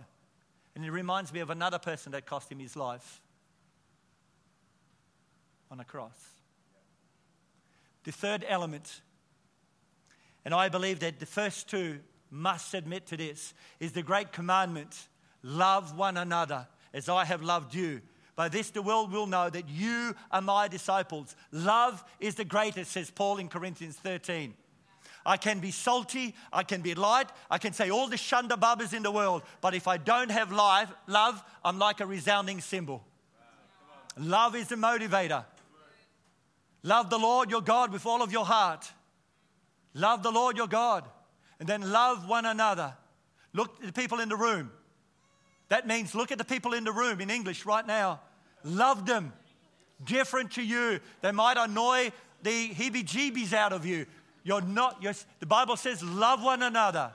And 0.77 0.85
it 0.85 0.93
reminds 0.93 1.33
me 1.33 1.41
of 1.41 1.51
another 1.51 1.79
person 1.79 2.13
that 2.13 2.25
cost 2.25 2.51
him 2.51 2.61
his 2.61 2.77
life 2.77 3.21
on 5.73 5.81
a 5.81 5.85
cross. 5.85 6.19
The 8.05 8.13
third 8.13 8.45
element, 8.49 9.03
and 10.45 10.55
I 10.55 10.69
believe 10.69 11.01
that 11.01 11.19
the 11.19 11.27
first 11.27 11.69
two 11.69 11.99
must 12.31 12.75
admit 12.75 13.07
to 13.07 13.17
this, 13.17 13.55
is 13.81 13.93
the 13.93 14.03
great 14.03 14.33
commandment 14.33 15.09
love 15.43 15.97
one 15.97 16.17
another 16.17 16.67
as 16.95 17.09
I 17.09 17.25
have 17.25 17.43
loved 17.43 17.75
you. 17.75 18.01
By 18.35 18.49
this, 18.49 18.71
the 18.71 18.83
world 18.83 19.13
will 19.13 19.27
know 19.27 19.51
that 19.51 19.69
you 19.69 20.15
are 20.31 20.41
my 20.41 20.69
disciples. 20.69 21.37
Love 21.51 22.03
is 22.19 22.35
the 22.35 22.45
greatest, 22.45 22.93
says 22.93 23.11
Paul 23.11 23.39
in 23.39 23.49
Corinthians 23.49 23.97
13. 23.97 24.55
I 25.25 25.37
can 25.37 25.61
be 25.61 25.71
salty, 25.71 26.35
I 26.53 26.65
can 26.65 26.81
be 26.81 26.95
light, 26.95 27.29
I 27.51 27.59
can 27.59 27.73
say 27.73 27.91
all 27.91 28.09
the 28.09 28.17
shunda 28.17 28.59
babbas 28.59 28.93
in 28.93 29.03
the 29.03 29.11
world, 29.11 29.43
but 29.61 29.75
if 29.75 29.87
I 29.87 29.97
don't 29.97 30.31
have 30.31 30.51
life, 30.51 30.91
love, 31.07 31.43
I'm 31.65 31.79
like 31.79 32.01
a 32.01 32.07
resounding 32.07 32.61
cymbal. 32.61 33.05
Love 34.19 34.57
is 34.57 34.69
the 34.69 34.77
motivator. 34.77 35.45
Love 36.83 37.11
the 37.11 37.19
Lord 37.19 37.51
your 37.51 37.61
God 37.61 37.93
with 37.93 38.05
all 38.05 38.23
of 38.23 38.33
your 38.33 38.45
heart. 38.45 38.91
Love 39.95 40.23
the 40.23 40.33
Lord 40.33 40.57
your 40.57 40.67
God. 40.67 41.05
And 41.61 41.69
then 41.69 41.93
love 41.93 42.29
one 42.29 42.45
another. 42.45 42.95
Look 43.53 43.77
at 43.81 43.87
the 43.87 43.93
people 43.93 44.19
in 44.19 44.29
the 44.29 44.37
room. 44.37 44.73
That 45.73 45.87
means 45.87 46.15
look 46.15 46.31
at 46.31 46.37
the 46.37 46.45
people 46.45 46.75
in 46.75 46.85
the 46.85 46.93
room 46.93 47.23
in 47.23 47.31
English 47.31 47.65
right 47.65 47.87
now. 47.87 48.21
Love 48.63 49.07
them. 49.07 49.33
Different 50.05 50.51
to 50.53 50.63
you. 50.63 51.01
They 51.23 51.33
might 51.33 51.57
annoy 51.57 52.13
the 52.43 52.69
heebie 52.75 53.07
jeebies 53.07 53.55
out 53.55 53.73
of 53.73 53.87
you. 53.87 54.05
You're 54.45 54.61
not, 54.61 55.03
you're, 55.03 55.15
the 55.41 55.47
Bible 55.47 55.79
says, 55.79 56.03
love 56.03 56.43
one 56.43 56.63
another. 56.63 57.11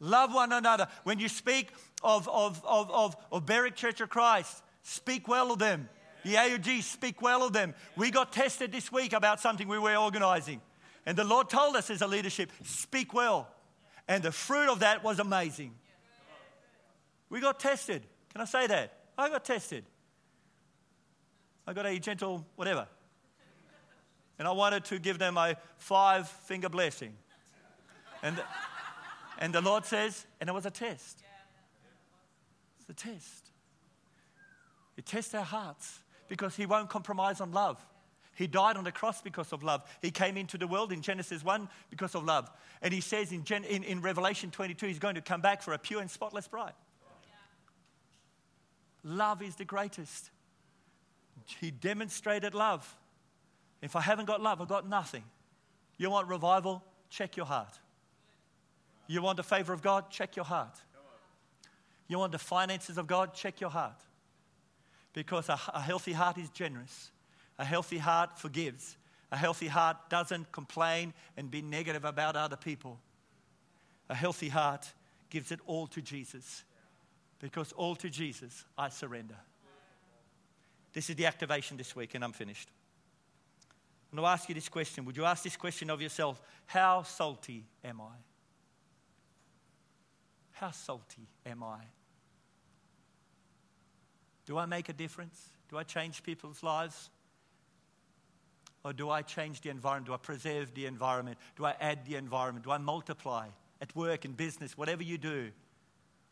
Love 0.00 0.32
one 0.32 0.50
another. 0.50 0.88
When 1.02 1.18
you 1.18 1.28
speak 1.28 1.68
of, 2.02 2.26
of, 2.26 2.64
of, 2.64 2.90
of, 2.90 3.16
of 3.30 3.44
Berwick 3.44 3.76
Church 3.76 4.00
of 4.00 4.08
Christ, 4.08 4.62
speak 4.82 5.28
well 5.28 5.52
of 5.52 5.58
them. 5.58 5.90
The 6.24 6.36
AOG, 6.36 6.82
speak 6.84 7.20
well 7.20 7.42
of 7.44 7.52
them. 7.52 7.74
We 7.98 8.10
got 8.12 8.32
tested 8.32 8.72
this 8.72 8.90
week 8.90 9.12
about 9.12 9.40
something 9.40 9.68
we 9.68 9.78
were 9.78 9.94
organizing. 9.94 10.62
And 11.04 11.18
the 11.18 11.24
Lord 11.24 11.50
told 11.50 11.76
us 11.76 11.90
as 11.90 12.00
a 12.00 12.06
leadership, 12.06 12.50
speak 12.62 13.12
well. 13.12 13.46
And 14.08 14.22
the 14.22 14.32
fruit 14.32 14.72
of 14.72 14.78
that 14.78 15.04
was 15.04 15.18
amazing. 15.18 15.74
We 17.34 17.40
got 17.40 17.58
tested. 17.58 18.06
Can 18.32 18.42
I 18.42 18.44
say 18.44 18.68
that? 18.68 18.92
I 19.18 19.28
got 19.28 19.44
tested. 19.44 19.84
I 21.66 21.72
got 21.72 21.84
a 21.84 21.98
gentle 21.98 22.46
whatever. 22.54 22.86
And 24.38 24.46
I 24.46 24.52
wanted 24.52 24.84
to 24.84 25.00
give 25.00 25.18
them 25.18 25.36
a 25.36 25.56
five 25.78 26.28
finger 26.28 26.68
blessing. 26.68 27.12
And, 28.22 28.40
and 29.40 29.52
the 29.52 29.60
Lord 29.60 29.84
says, 29.84 30.24
and 30.40 30.48
it 30.48 30.52
was 30.52 30.64
a 30.64 30.70
test. 30.70 31.24
It's 32.78 32.88
a 32.88 32.92
test. 32.92 33.50
He 34.94 35.02
tests 35.02 35.34
our 35.34 35.42
hearts 35.42 35.98
because 36.28 36.54
He 36.54 36.66
won't 36.66 36.88
compromise 36.88 37.40
on 37.40 37.50
love. 37.50 37.84
He 38.36 38.46
died 38.46 38.76
on 38.76 38.84
the 38.84 38.92
cross 38.92 39.22
because 39.22 39.52
of 39.52 39.64
love. 39.64 39.82
He 40.00 40.12
came 40.12 40.36
into 40.36 40.56
the 40.56 40.68
world 40.68 40.92
in 40.92 41.02
Genesis 41.02 41.42
1 41.42 41.68
because 41.90 42.14
of 42.14 42.22
love. 42.22 42.48
And 42.80 42.94
He 42.94 43.00
says 43.00 43.32
in, 43.32 43.42
Gen- 43.42 43.64
in, 43.64 43.82
in 43.82 44.02
Revelation 44.02 44.52
22, 44.52 44.86
He's 44.86 45.00
going 45.00 45.16
to 45.16 45.20
come 45.20 45.40
back 45.40 45.62
for 45.62 45.74
a 45.74 45.78
pure 45.78 46.00
and 46.00 46.08
spotless 46.08 46.46
bride. 46.46 46.74
Love 49.04 49.42
is 49.42 49.56
the 49.56 49.64
greatest. 49.64 50.30
He 51.60 51.70
demonstrated 51.70 52.54
love. 52.54 52.96
If 53.82 53.96
I 53.96 54.00
haven't 54.00 54.24
got 54.24 54.40
love, 54.40 54.62
I've 54.62 54.68
got 54.68 54.88
nothing. 54.88 55.24
You 55.98 56.10
want 56.10 56.28
revival? 56.28 56.82
Check 57.10 57.36
your 57.36 57.46
heart. 57.46 57.78
You 59.06 59.20
want 59.20 59.36
the 59.36 59.42
favor 59.42 59.72
of 59.72 59.82
God? 59.82 60.10
Check 60.10 60.36
your 60.36 60.46
heart. 60.46 60.78
You 62.08 62.18
want 62.18 62.32
the 62.32 62.38
finances 62.38 62.96
of 62.96 63.06
God? 63.06 63.34
Check 63.34 63.60
your 63.60 63.70
heart. 63.70 64.00
Because 65.12 65.48
a, 65.48 65.60
a 65.72 65.80
healthy 65.80 66.12
heart 66.12 66.38
is 66.38 66.48
generous, 66.50 67.10
a 67.58 67.64
healthy 67.64 67.98
heart 67.98 68.38
forgives, 68.38 68.96
a 69.30 69.36
healthy 69.36 69.68
heart 69.68 69.96
doesn't 70.08 70.50
complain 70.50 71.12
and 71.36 71.50
be 71.50 71.62
negative 71.62 72.04
about 72.04 72.36
other 72.36 72.56
people. 72.56 72.98
A 74.08 74.14
healthy 74.14 74.48
heart 74.48 74.92
gives 75.30 75.50
it 75.50 75.60
all 75.66 75.86
to 75.88 76.00
Jesus. 76.00 76.64
Because 77.44 77.72
all 77.72 77.94
to 77.96 78.08
Jesus 78.08 78.64
I 78.78 78.88
surrender. 78.88 79.36
This 80.94 81.10
is 81.10 81.16
the 81.16 81.26
activation 81.26 81.76
this 81.76 81.94
week, 81.94 82.14
and 82.14 82.24
I'm 82.24 82.32
finished. 82.32 82.70
I'm 84.10 84.16
going 84.16 84.26
to 84.26 84.32
ask 84.32 84.48
you 84.48 84.54
this 84.54 84.70
question. 84.70 85.04
Would 85.04 85.18
you 85.18 85.26
ask 85.26 85.44
this 85.44 85.54
question 85.54 85.90
of 85.90 86.00
yourself? 86.00 86.40
How 86.64 87.02
salty 87.02 87.66
am 87.84 88.00
I? 88.00 88.16
How 90.52 90.70
salty 90.70 91.28
am 91.44 91.62
I? 91.62 91.80
Do 94.46 94.56
I 94.56 94.64
make 94.64 94.88
a 94.88 94.94
difference? 94.94 95.50
Do 95.68 95.76
I 95.76 95.82
change 95.82 96.22
people's 96.22 96.62
lives? 96.62 97.10
Or 98.86 98.94
do 98.94 99.10
I 99.10 99.20
change 99.20 99.60
the 99.60 99.68
environment? 99.68 100.06
Do 100.06 100.14
I 100.14 100.16
preserve 100.16 100.72
the 100.72 100.86
environment? 100.86 101.36
Do 101.56 101.66
I 101.66 101.74
add 101.78 102.06
the 102.06 102.16
environment? 102.16 102.64
Do 102.64 102.70
I 102.70 102.78
multiply 102.78 103.48
at 103.82 103.94
work, 103.94 104.24
in 104.24 104.32
business, 104.32 104.78
whatever 104.78 105.02
you 105.02 105.18
do? 105.18 105.50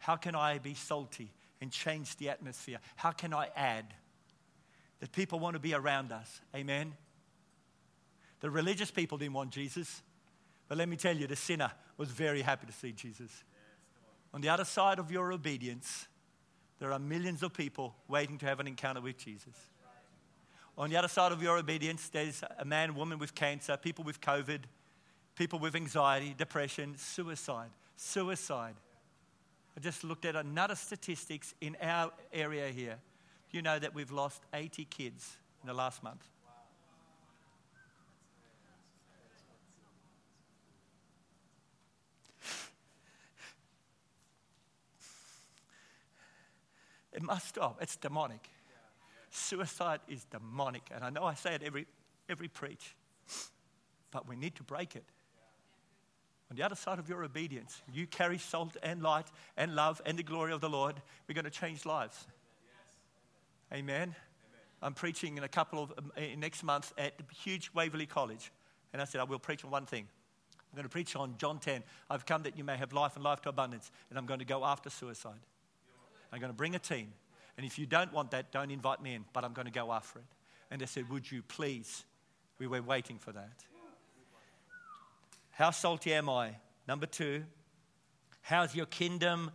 How 0.03 0.17
can 0.17 0.35
I 0.35 0.59
be 0.59 0.75
salty 0.75 1.31
and 1.61 1.71
change 1.71 2.17
the 2.17 2.29
atmosphere? 2.29 2.79
How 2.97 3.12
can 3.12 3.33
I 3.33 3.51
add 3.55 3.95
that 4.99 5.12
people 5.12 5.38
want 5.38 5.55
to 5.55 5.61
be 5.61 5.75
around 5.75 6.11
us? 6.11 6.41
Amen. 6.57 6.95
The 8.41 8.51
religious 8.51 8.91
people 8.91 9.17
didn't 9.17 9.35
want 9.35 9.53
Jesus. 9.53 10.03
But 10.67 10.77
let 10.77 10.88
me 10.88 10.97
tell 10.97 11.17
you, 11.17 11.29
the 11.29 11.37
sinner 11.37 11.71
was 11.99 12.09
very 12.09 12.43
happy 12.43 12.67
to 12.67 12.73
see 12.73 12.91
Jesus. 12.91 13.45
On 14.35 14.41
the 14.41 14.49
other 14.49 14.65
side 14.65 14.99
of 14.99 15.12
your 15.12 15.33
obedience, 15.33 16.09
there 16.81 16.93
are 16.93 16.99
millions 16.99 17.45
of 17.45 17.55
people 17.55 17.95
waiting 18.09 18.38
to 18.38 18.47
have 18.47 18.59
an 18.59 18.67
encounter 18.67 19.01
with 19.01 19.19
Jesus. 19.19 19.55
On 20.77 20.91
the 20.91 20.97
other 20.97 21.07
side 21.07 21.31
of 21.31 21.41
your 21.41 21.59
obedience, 21.59 22.09
there's 22.09 22.43
a 22.59 22.65
man, 22.65 22.97
woman 22.97 23.21
with 23.21 23.37
cancer, 23.37 23.77
people 23.77 24.03
with 24.03 24.21
COVID, 24.21 24.62
people 25.37 25.61
with 25.61 25.77
anxiety, 25.77 26.35
depression, 26.37 26.97
suicide. 26.97 27.71
Suicide. 27.95 28.75
I 29.77 29.81
just 29.81 30.05
looked 30.05 30.25
at 30.25 30.37
another 30.37 30.75
statistics 30.75 31.55
in 31.61 31.77
our 31.81 32.13
area 32.33 32.69
here. 32.69 32.99
You 33.51 33.63
know 33.63 33.79
that 33.79 33.95
we've 33.95 34.11
lost 34.11 34.43
80 34.55 34.85
kids 34.87 35.37
in 35.63 35.67
the 35.67 35.75
last 35.75 36.03
month. 36.03 36.27
It 47.13 47.23
must 47.23 47.49
stop. 47.49 47.79
It's 47.81 47.97
demonic. 47.97 48.49
Suicide 49.31 50.01
is 50.09 50.25
demonic. 50.25 50.83
And 50.95 51.05
I 51.05 51.11
know 51.11 51.25
I 51.25 51.35
say 51.35 51.55
it 51.55 51.63
every, 51.63 51.87
every 52.29 52.49
preach, 52.49 52.97
but 54.11 54.27
we 54.27 54.35
need 54.35 54.55
to 54.57 54.63
break 54.63 54.97
it. 54.97 55.05
On 56.53 56.57
the 56.57 56.65
other 56.65 56.75
side 56.75 56.99
of 56.99 57.09
your 57.09 57.25
obedience, 57.25 57.81
you 57.95 58.07
carry 58.07 58.37
salt 58.37 58.77
and 58.83 59.03
light 59.03 59.25
and 59.57 59.75
love 59.75 60.03
and 60.05 60.19
the 60.19 60.23
glory 60.23 60.53
of 60.53 60.61
the 60.61 60.69
Lord. 60.69 61.01
We're 61.27 61.33
going 61.33 61.47
to 61.47 61.51
change 61.51 61.87
lives. 61.87 62.27
Amen. 63.73 63.88
Amen. 63.88 64.15
I'm 64.83 64.93
preaching 64.93 65.38
in 65.38 65.45
a 65.45 65.49
couple 65.49 65.83
of 65.83 65.95
um, 65.97 66.12
next 66.38 66.62
month 66.62 66.93
at 66.99 67.17
the 67.17 67.25
huge 67.35 67.71
Waverley 67.73 68.05
College, 68.05 68.53
and 68.93 69.01
I 69.01 69.07
said 69.07 69.23
I 69.23 69.25
will 69.25 69.38
preach 69.38 69.65
on 69.65 69.71
one 69.71 69.87
thing. 69.87 70.07
I'm 70.71 70.77
going 70.77 70.83
to 70.83 70.91
preach 70.91 71.17
on 71.17 71.37
John 71.38 71.59
10. 71.59 71.85
I've 72.11 72.27
come 72.27 72.43
that 72.43 72.59
you 72.59 72.65
may 72.65 72.77
have 72.77 72.93
life 72.93 73.15
and 73.15 73.25
life 73.25 73.41
to 73.43 73.49
abundance, 73.49 73.91
and 74.11 74.19
I'm 74.19 74.27
going 74.27 74.41
to 74.41 74.45
go 74.45 74.62
after 74.62 74.91
suicide. 74.91 75.41
I'm 76.35 76.38
going 76.38 76.53
to 76.53 76.57
bring 76.57 76.75
a 76.75 76.79
team. 76.79 77.15
And 77.57 77.65
if 77.65 77.79
you 77.79 77.87
don't 77.87 78.12
want 78.12 78.31
that, 78.33 78.53
don't 78.53 78.71
invite 78.71 79.03
me 79.03 79.15
in, 79.15 79.25
but 79.33 79.43
I'm 79.43 79.55
going 79.55 79.69
to 79.69 79.73
go 79.73 79.91
after 79.91 80.19
it. 80.19 80.27
And 80.71 80.83
they 80.83 80.87
said, 80.87 81.09
Would 81.09 81.33
you 81.33 81.41
please? 81.41 82.05
We 82.59 82.67
were 82.67 82.83
waiting 82.83 83.19
for 83.19 83.33
that. 83.33 83.65
How 85.53 85.71
salty 85.71 86.12
am 86.12 86.29
I? 86.29 86.57
Number 86.88 87.07
two, 87.07 87.45
how's 88.43 88.75
your 88.75 88.87
kingdom 88.87 89.51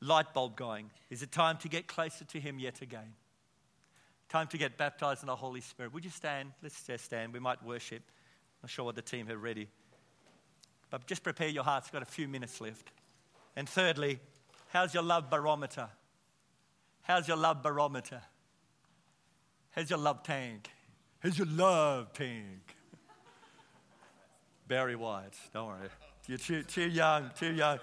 light 0.00 0.32
bulb 0.32 0.56
going? 0.56 0.90
Is 1.10 1.22
it 1.22 1.32
time 1.32 1.58
to 1.58 1.68
get 1.68 1.86
closer 1.86 2.24
to 2.24 2.40
Him 2.40 2.58
yet 2.58 2.80
again? 2.80 3.14
Time 4.28 4.46
to 4.48 4.58
get 4.58 4.78
baptized 4.78 5.22
in 5.22 5.26
the 5.26 5.36
Holy 5.36 5.60
Spirit. 5.60 5.92
Would 5.92 6.04
you 6.04 6.10
stand? 6.10 6.52
Let's 6.62 6.82
just 6.86 7.04
stand. 7.04 7.32
We 7.32 7.40
might 7.40 7.62
worship. 7.64 8.02
I'm 8.06 8.64
not 8.64 8.70
sure 8.70 8.84
what 8.84 8.94
the 8.94 9.02
team 9.02 9.26
have 9.26 9.42
ready. 9.42 9.68
But 10.90 11.06
just 11.06 11.22
prepare 11.22 11.48
your 11.48 11.64
hearts. 11.64 11.88
You've 11.88 11.94
got 11.94 12.02
a 12.02 12.06
few 12.06 12.28
minutes 12.28 12.60
left. 12.60 12.92
And 13.56 13.68
thirdly, 13.68 14.20
How's 14.72 14.94
your 14.94 15.02
love 15.02 15.28
barometer? 15.28 15.90
How's 17.02 17.28
your 17.28 17.36
love 17.36 17.62
barometer? 17.62 18.22
How's 19.72 19.90
your 19.90 19.98
love 19.98 20.22
tank? 20.22 20.70
How's 21.18 21.36
your 21.36 21.46
love 21.46 22.14
tank? 22.14 22.74
Barry 24.68 24.96
White, 24.96 25.34
don't 25.52 25.68
worry. 25.68 25.88
You're 26.26 26.38
too, 26.38 26.62
too 26.62 26.88
young, 26.88 27.30
too 27.38 27.52
young. 27.52 27.78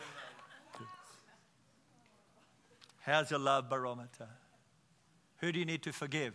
How's 2.99 3.31
your 3.31 3.39
love 3.39 3.69
barometer? 3.69 4.27
Who 5.37 5.51
do 5.51 5.59
you 5.59 5.65
need 5.65 5.83
to 5.83 5.93
forgive? 5.93 6.33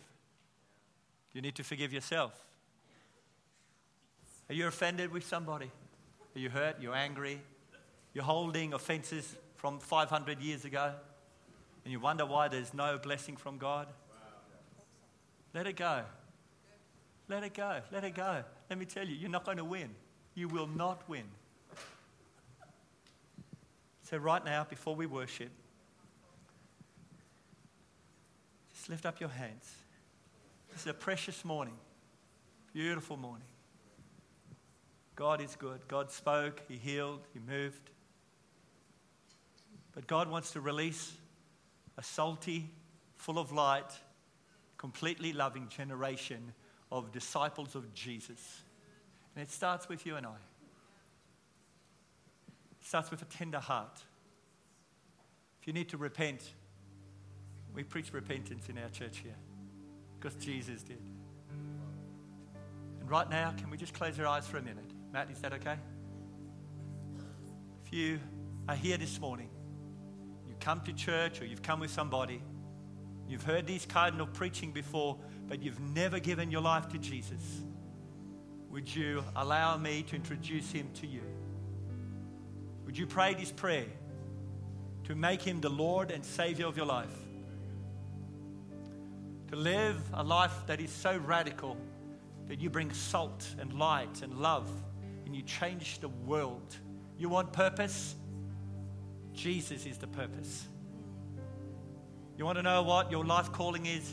You 1.33 1.41
need 1.41 1.55
to 1.57 1.65
forgive 1.65 1.93
yourself? 1.93 2.33
Are 4.49 4.55
you 4.55 4.67
offended 4.67 5.11
with 5.11 5.27
somebody? 5.27 5.71
Are 6.35 6.39
you 6.39 6.51
hurt? 6.51 6.77
You're 6.81 6.95
angry? 6.95 7.41
You're 8.13 8.25
holding 8.25 8.75
offenses 8.75 9.37
from 9.57 9.79
500 9.79 10.41
years 10.41 10.65
ago? 10.65 10.93
And 11.85 11.93
you 11.93 12.01
wonder 12.01 12.27
why 12.27 12.49
there's 12.49 12.73
no 12.73 12.99
blessing 12.99 13.37
from 13.37 13.59
God? 13.59 13.89
Let 15.55 15.67
it 15.67 15.77
go. 15.77 16.03
Let 17.29 17.45
it 17.45 17.55
go. 17.55 17.81
Let 17.93 18.05
it 18.05 18.15
go. 18.15 18.45
Let 18.69 18.79
me 18.79 18.85
tell 18.85 19.07
you, 19.07 19.15
you're 19.15 19.31
not 19.31 19.45
going 19.45 19.59
to 19.59 19.65
win. 19.65 19.91
You 20.35 20.49
will 20.49 20.67
not 20.67 21.09
win. 21.09 21.25
So, 24.03 24.17
right 24.17 24.45
now, 24.45 24.67
before 24.69 24.95
we 24.95 25.07
worship, 25.07 25.51
just 28.75 28.89
lift 28.89 29.07
up 29.07 29.21
your 29.21 29.31
hands. 29.31 29.75
This 30.71 30.83
is 30.83 30.87
a 30.89 30.95
precious 30.95 31.45
morning, 31.45 31.75
beautiful 32.73 33.17
morning. 33.17 33.47
God 35.17 35.41
is 35.41 35.55
good. 35.57 35.87
God 35.87 36.11
spoke, 36.11 36.63
He 36.69 36.77
healed, 36.77 37.21
He 37.33 37.39
moved. 37.41 37.91
But 39.95 40.07
God 40.09 40.29
wants 40.29 40.51
to 40.53 40.61
release 40.61 41.13
a 41.97 42.03
salty, 42.03 42.69
full 43.17 43.39
of 43.39 43.53
light, 43.53 43.93
completely 44.77 45.33
loving 45.33 45.69
generation 45.69 46.53
of 46.91 47.13
disciples 47.13 47.75
of 47.75 47.95
Jesus. 47.95 48.64
And 49.35 49.43
it 49.43 49.51
starts 49.51 49.89
with 49.89 50.07
you 50.07 50.17
and 50.17 50.27
I. 50.27 50.35
It 52.81 52.87
starts 52.87 53.11
with 53.11 53.23
a 53.23 53.27
tender 53.27 53.59
heart. 53.59 54.03
If 55.61 55.67
you 55.67 55.73
need 55.73 55.89
to 55.89 55.97
repent, 55.97 56.43
we 57.75 57.83
preach 57.83 58.13
repentance 58.13 58.69
in 58.69 58.79
our 58.79 58.91
church 58.91 59.19
here 59.19 59.35
because 60.19 60.37
Jesus 60.37 60.83
did. 60.83 61.01
And 63.01 63.11
right 63.11 63.29
now, 63.29 63.53
can 63.57 63.71
we 63.71 63.77
just 63.77 63.95
close 63.95 64.19
our 64.21 64.27
eyes 64.27 64.47
for 64.47 64.59
a 64.59 64.63
minute? 64.63 64.91
Matt, 65.13 65.31
is 65.31 65.39
that 65.41 65.53
okay? 65.55 65.77
If 67.85 67.93
you 67.93 68.19
are 68.69 68.75
here 68.75 68.97
this 68.97 69.21
morning, 69.21 69.51
you 70.47 70.55
come 70.61 70.81
to 70.83 70.93
church 70.93 71.41
or 71.41 71.47
you've 71.47 71.63
come 71.63 71.81
with 71.81 71.91
somebody, 71.91 72.41
you've 73.29 73.43
heard 73.43 73.67
these 73.67 73.85
cardinal 73.85 74.27
preaching 74.27 74.73
before, 74.73 75.19
but 75.49 75.63
you've 75.63 75.81
never 75.81 76.19
given 76.19 76.51
your 76.51 76.63
life 76.63 76.89
to 76.89 76.99
Jesus, 76.99 77.63
would 78.75 78.93
you 78.93 79.23
allow 79.37 79.77
me 79.77 80.03
to 80.03 80.17
introduce 80.17 80.73
him 80.73 80.89
to 80.95 81.07
you? 81.07 81.21
Would 82.85 82.99
you 82.99 83.07
pray 83.07 83.33
this 83.33 83.53
prayer 83.53 83.87
to 85.05 85.15
make 85.15 85.41
him 85.41 85.61
the 85.61 85.69
Lord 85.69 86.11
and 86.11 86.25
Savior 86.25 86.67
of 86.67 86.77
your 86.77 86.85
life? 86.85 87.17
To 89.51 89.57
live 89.57 90.03
a 90.13 90.25
life 90.25 90.67
that 90.67 90.81
is 90.81 90.91
so 90.91 91.17
radical 91.19 91.77
that 92.49 92.61
you 92.61 92.69
bring 92.69 92.93
salt 92.93 93.47
and 93.61 93.73
light 93.75 94.23
and 94.23 94.41
love 94.41 94.69
and 95.25 95.37
you 95.37 95.43
change 95.43 96.01
the 96.01 96.09
world. 96.09 96.77
You 97.17 97.29
want 97.29 97.53
purpose? 97.53 98.17
Jesus 99.35 99.87
is 99.87 99.99
the 99.99 100.09
purpose. 100.09 100.67
You 102.37 102.45
want 102.45 102.59
to 102.59 102.63
know 102.63 102.83
what 102.83 103.09
your 103.09 103.25
life 103.25 103.53
calling 103.53 103.87
is? 103.87 104.13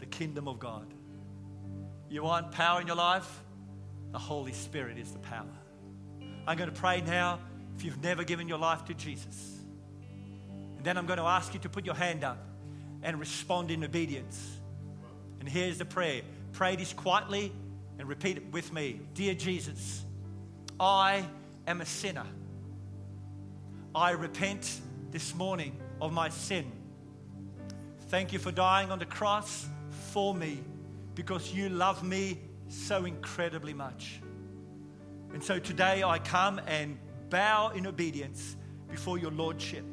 The 0.00 0.06
kingdom 0.06 0.48
of 0.48 0.58
God. 0.58 0.92
You 2.10 2.22
want 2.22 2.52
power 2.52 2.78
in 2.82 2.86
your 2.86 2.96
life? 2.96 3.42
The 4.12 4.18
Holy 4.18 4.52
Spirit 4.52 4.98
is 4.98 5.10
the 5.10 5.18
power. 5.18 5.46
I'm 6.46 6.58
going 6.58 6.70
to 6.70 6.78
pray 6.78 7.00
now 7.00 7.40
if 7.76 7.84
you've 7.84 8.02
never 8.02 8.24
given 8.24 8.46
your 8.46 8.58
life 8.58 8.84
to 8.86 8.94
Jesus. 8.94 9.58
And 10.76 10.84
then 10.84 10.98
I'm 10.98 11.06
going 11.06 11.18
to 11.18 11.24
ask 11.24 11.54
you 11.54 11.60
to 11.60 11.68
put 11.68 11.86
your 11.86 11.94
hand 11.94 12.22
up 12.22 12.38
and 13.02 13.18
respond 13.18 13.70
in 13.70 13.82
obedience. 13.82 14.58
And 15.40 15.48
here's 15.48 15.78
the 15.78 15.84
prayer 15.84 16.22
pray 16.52 16.76
this 16.76 16.92
quietly 16.92 17.52
and 17.98 18.06
repeat 18.06 18.36
it 18.36 18.52
with 18.52 18.72
me 18.72 19.00
Dear 19.14 19.34
Jesus, 19.34 20.04
I 20.78 21.24
am 21.66 21.80
a 21.80 21.86
sinner. 21.86 22.26
I 23.94 24.12
repent 24.12 24.80
this 25.10 25.34
morning 25.34 25.76
of 26.00 26.12
my 26.12 26.28
sin. 26.28 26.70
Thank 28.08 28.32
you 28.32 28.38
for 28.38 28.52
dying 28.52 28.90
on 28.90 28.98
the 28.98 29.06
cross 29.06 29.66
for 30.12 30.34
me 30.34 30.62
because 31.14 31.52
you 31.52 31.68
love 31.68 32.02
me 32.02 32.38
so 32.72 33.04
incredibly 33.04 33.74
much. 33.74 34.20
And 35.32 35.42
so 35.42 35.58
today 35.58 36.02
I 36.02 36.18
come 36.18 36.60
and 36.66 36.98
bow 37.30 37.70
in 37.70 37.86
obedience 37.86 38.56
before 38.90 39.18
your 39.18 39.30
Lordship. 39.30 39.84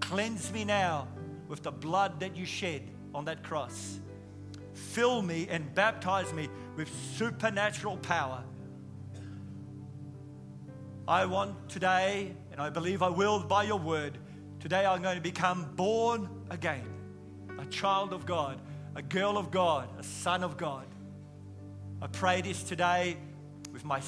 Cleanse 0.00 0.52
me 0.52 0.64
now 0.64 1.08
with 1.48 1.62
the 1.62 1.72
blood 1.72 2.20
that 2.20 2.36
you 2.36 2.44
shed 2.44 2.82
on 3.14 3.24
that 3.26 3.42
cross. 3.42 4.00
Fill 4.72 5.22
me 5.22 5.48
and 5.50 5.74
baptize 5.74 6.32
me 6.32 6.48
with 6.76 6.88
supernatural 7.16 7.96
power. 7.98 8.42
I 11.08 11.24
want 11.26 11.68
today, 11.68 12.34
and 12.50 12.60
I 12.60 12.68
believe 12.70 13.02
I 13.02 13.08
will 13.08 13.40
by 13.40 13.62
your 13.62 13.78
word, 13.78 14.18
today 14.60 14.84
I'm 14.84 15.02
going 15.02 15.16
to 15.16 15.22
become 15.22 15.72
born 15.76 16.28
again, 16.50 16.86
a 17.58 17.66
child 17.66 18.12
of 18.12 18.26
God, 18.26 18.60
a 18.96 19.02
girl 19.02 19.38
of 19.38 19.50
God, 19.50 19.88
a 19.98 20.02
son 20.02 20.42
of 20.42 20.56
God. 20.56 20.86
I 22.00 22.06
pray 22.08 22.40
this 22.42 22.62
today 22.62 23.16
with, 23.72 23.84
my, 23.84 24.00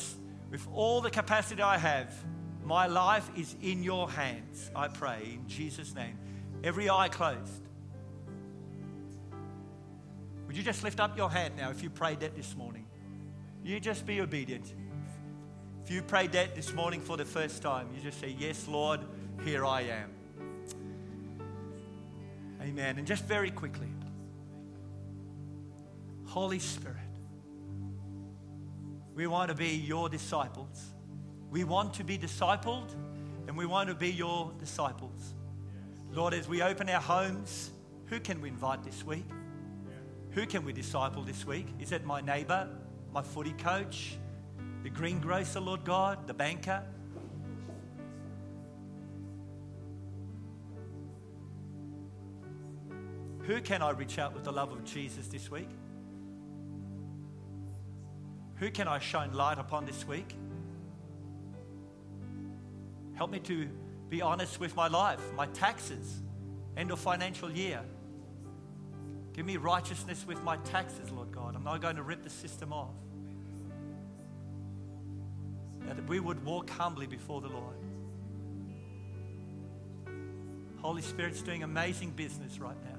with 0.51 0.67
all 0.73 1.01
the 1.01 1.11
capacity 1.11 1.63
I 1.63 1.79
have. 1.79 2.13
My 2.65 2.87
life 2.87 3.31
is 3.37 3.57
in 3.63 3.83
your 3.83 4.11
hands, 4.11 4.71
I 4.77 4.89
pray, 4.89 5.39
in 5.41 5.49
Jesus' 5.49 5.95
name. 5.95 6.19
Every 6.63 6.91
eye 6.91 7.09
closed. 7.09 7.63
Would 10.47 10.57
you 10.57 10.63
just 10.63 10.83
lift 10.83 11.01
up 11.01 11.17
your 11.17 11.31
hand 11.31 11.55
now 11.57 11.71
if 11.71 11.83
you 11.83 11.91
prayed 11.91 12.21
that 12.21 12.35
this 12.35 12.57
morning? 12.57 12.87
You 13.63 13.81
just 13.81 14.07
be 14.07 14.21
obedient. 14.21 14.73
If 15.85 15.91
you 15.91 16.03
prayed 16.03 16.33
that 16.33 16.55
this 16.55 16.75
morning 16.75 17.01
for 17.01 17.17
the 17.17 17.25
first 17.25 17.63
time, 17.63 17.89
you 17.95 18.03
just 18.03 18.21
say, 18.21 18.35
Yes, 18.39 18.69
Lord, 18.69 19.01
here 19.45 19.65
I 19.65 19.83
am. 19.83 20.11
Amen. 22.61 22.99
And 22.99 23.07
just 23.07 23.25
very 23.25 23.51
quickly, 23.51 23.89
Holy 26.27 26.59
Spirit, 26.59 26.97
we 29.19 29.27
want 29.27 29.49
to 29.49 29.55
be 29.57 29.71
your 29.71 30.09
disciples. 30.09 30.93
We 31.51 31.65
want 31.65 31.95
to 31.95 32.05
be 32.05 32.17
discipled 32.17 32.95
and 33.49 33.57
we 33.57 33.67
want 33.67 33.89
to 33.89 33.95
be 33.97 34.13
your 34.13 34.53
disciples. 34.61 35.35
Lord, 36.13 36.35
as 36.35 36.49
we 36.49 36.63
open 36.63 36.89
our 36.89 37.01
homes, 37.01 37.73
who 38.07 38.21
can 38.21 38.41
we 38.41 38.49
invite 38.49 38.85
this 38.85 39.05
week? 39.05 39.25
Who 40.31 40.47
can 40.47 40.65
we 40.65 40.73
disciple 40.73 41.25
this 41.25 41.45
week? 41.45 41.67
Is 41.81 41.91
it 41.91 42.07
my 42.07 42.21
neighbor, 42.21 42.69
my 43.13 43.21
footy 43.21 43.55
coach, 43.55 44.17
the 44.85 44.89
greengrocer, 44.89 45.59
Lord 45.59 45.85
God, 45.85 46.29
the 46.29 46.35
banker? 46.35 46.85
Who 53.41 53.61
can 53.63 53.83
I 53.83 53.91
reach 53.91 54.21
out 54.21 54.33
with 54.33 54.45
the 54.45 54.53
love 54.53 54.71
of 54.71 54.85
Jesus 54.85 55.27
this 55.27 55.51
week? 55.51 55.71
Who 58.59 58.71
can 58.71 58.89
I 58.89 58.99
shine 58.99 59.33
light 59.33 59.59
upon 59.59 59.87
this 59.87 60.07
week? 60.07 60.35
Help 63.15 63.31
me 63.31 63.39
to 63.41 63.69
be 64.09 64.23
honest 64.23 64.59
with 64.59 64.75
my 64.75 64.89
life, 64.89 65.21
my 65.37 65.47
taxes, 65.49 66.23
end 66.77 66.91
of 66.91 66.99
financial 66.99 67.51
year. 67.51 67.81
Give 69.33 69.47
me 69.47 69.57
righteousness 69.57 70.25
with 70.27 70.43
my 70.43 70.57
taxes, 70.59 71.11
Lord 71.11 71.31
God. 71.31 71.55
I'm 71.55 71.63
not 71.63 71.81
going 71.81 71.97
to 71.97 72.03
rip 72.03 72.23
the 72.25 72.31
system 72.31 72.73
off. 72.73 72.95
That 75.87 76.09
we 76.09 76.19
would 76.19 76.45
walk 76.45 76.69
humbly 76.71 77.07
before 77.07 77.41
the 77.41 77.49
Lord. 77.49 77.77
Holy 80.81 81.03
Spirit's 81.03 81.43
doing 81.43 81.63
amazing 81.63 82.11
business 82.11 82.59
right 82.59 82.77
now. 82.85 82.98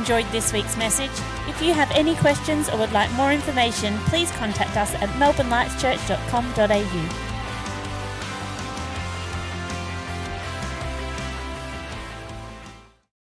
Enjoyed 0.00 0.26
this 0.32 0.52
week's 0.52 0.76
message. 0.78 1.10
If 1.46 1.60
you 1.60 1.74
have 1.74 1.90
any 1.90 2.16
questions 2.16 2.70
or 2.70 2.78
would 2.78 2.92
like 2.92 3.12
more 3.12 3.32
information, 3.32 3.98
please 4.08 4.30
contact 4.32 4.78
us 4.78 4.94
at 4.94 5.10
melbournelightschurch.com.au. 5.20 7.29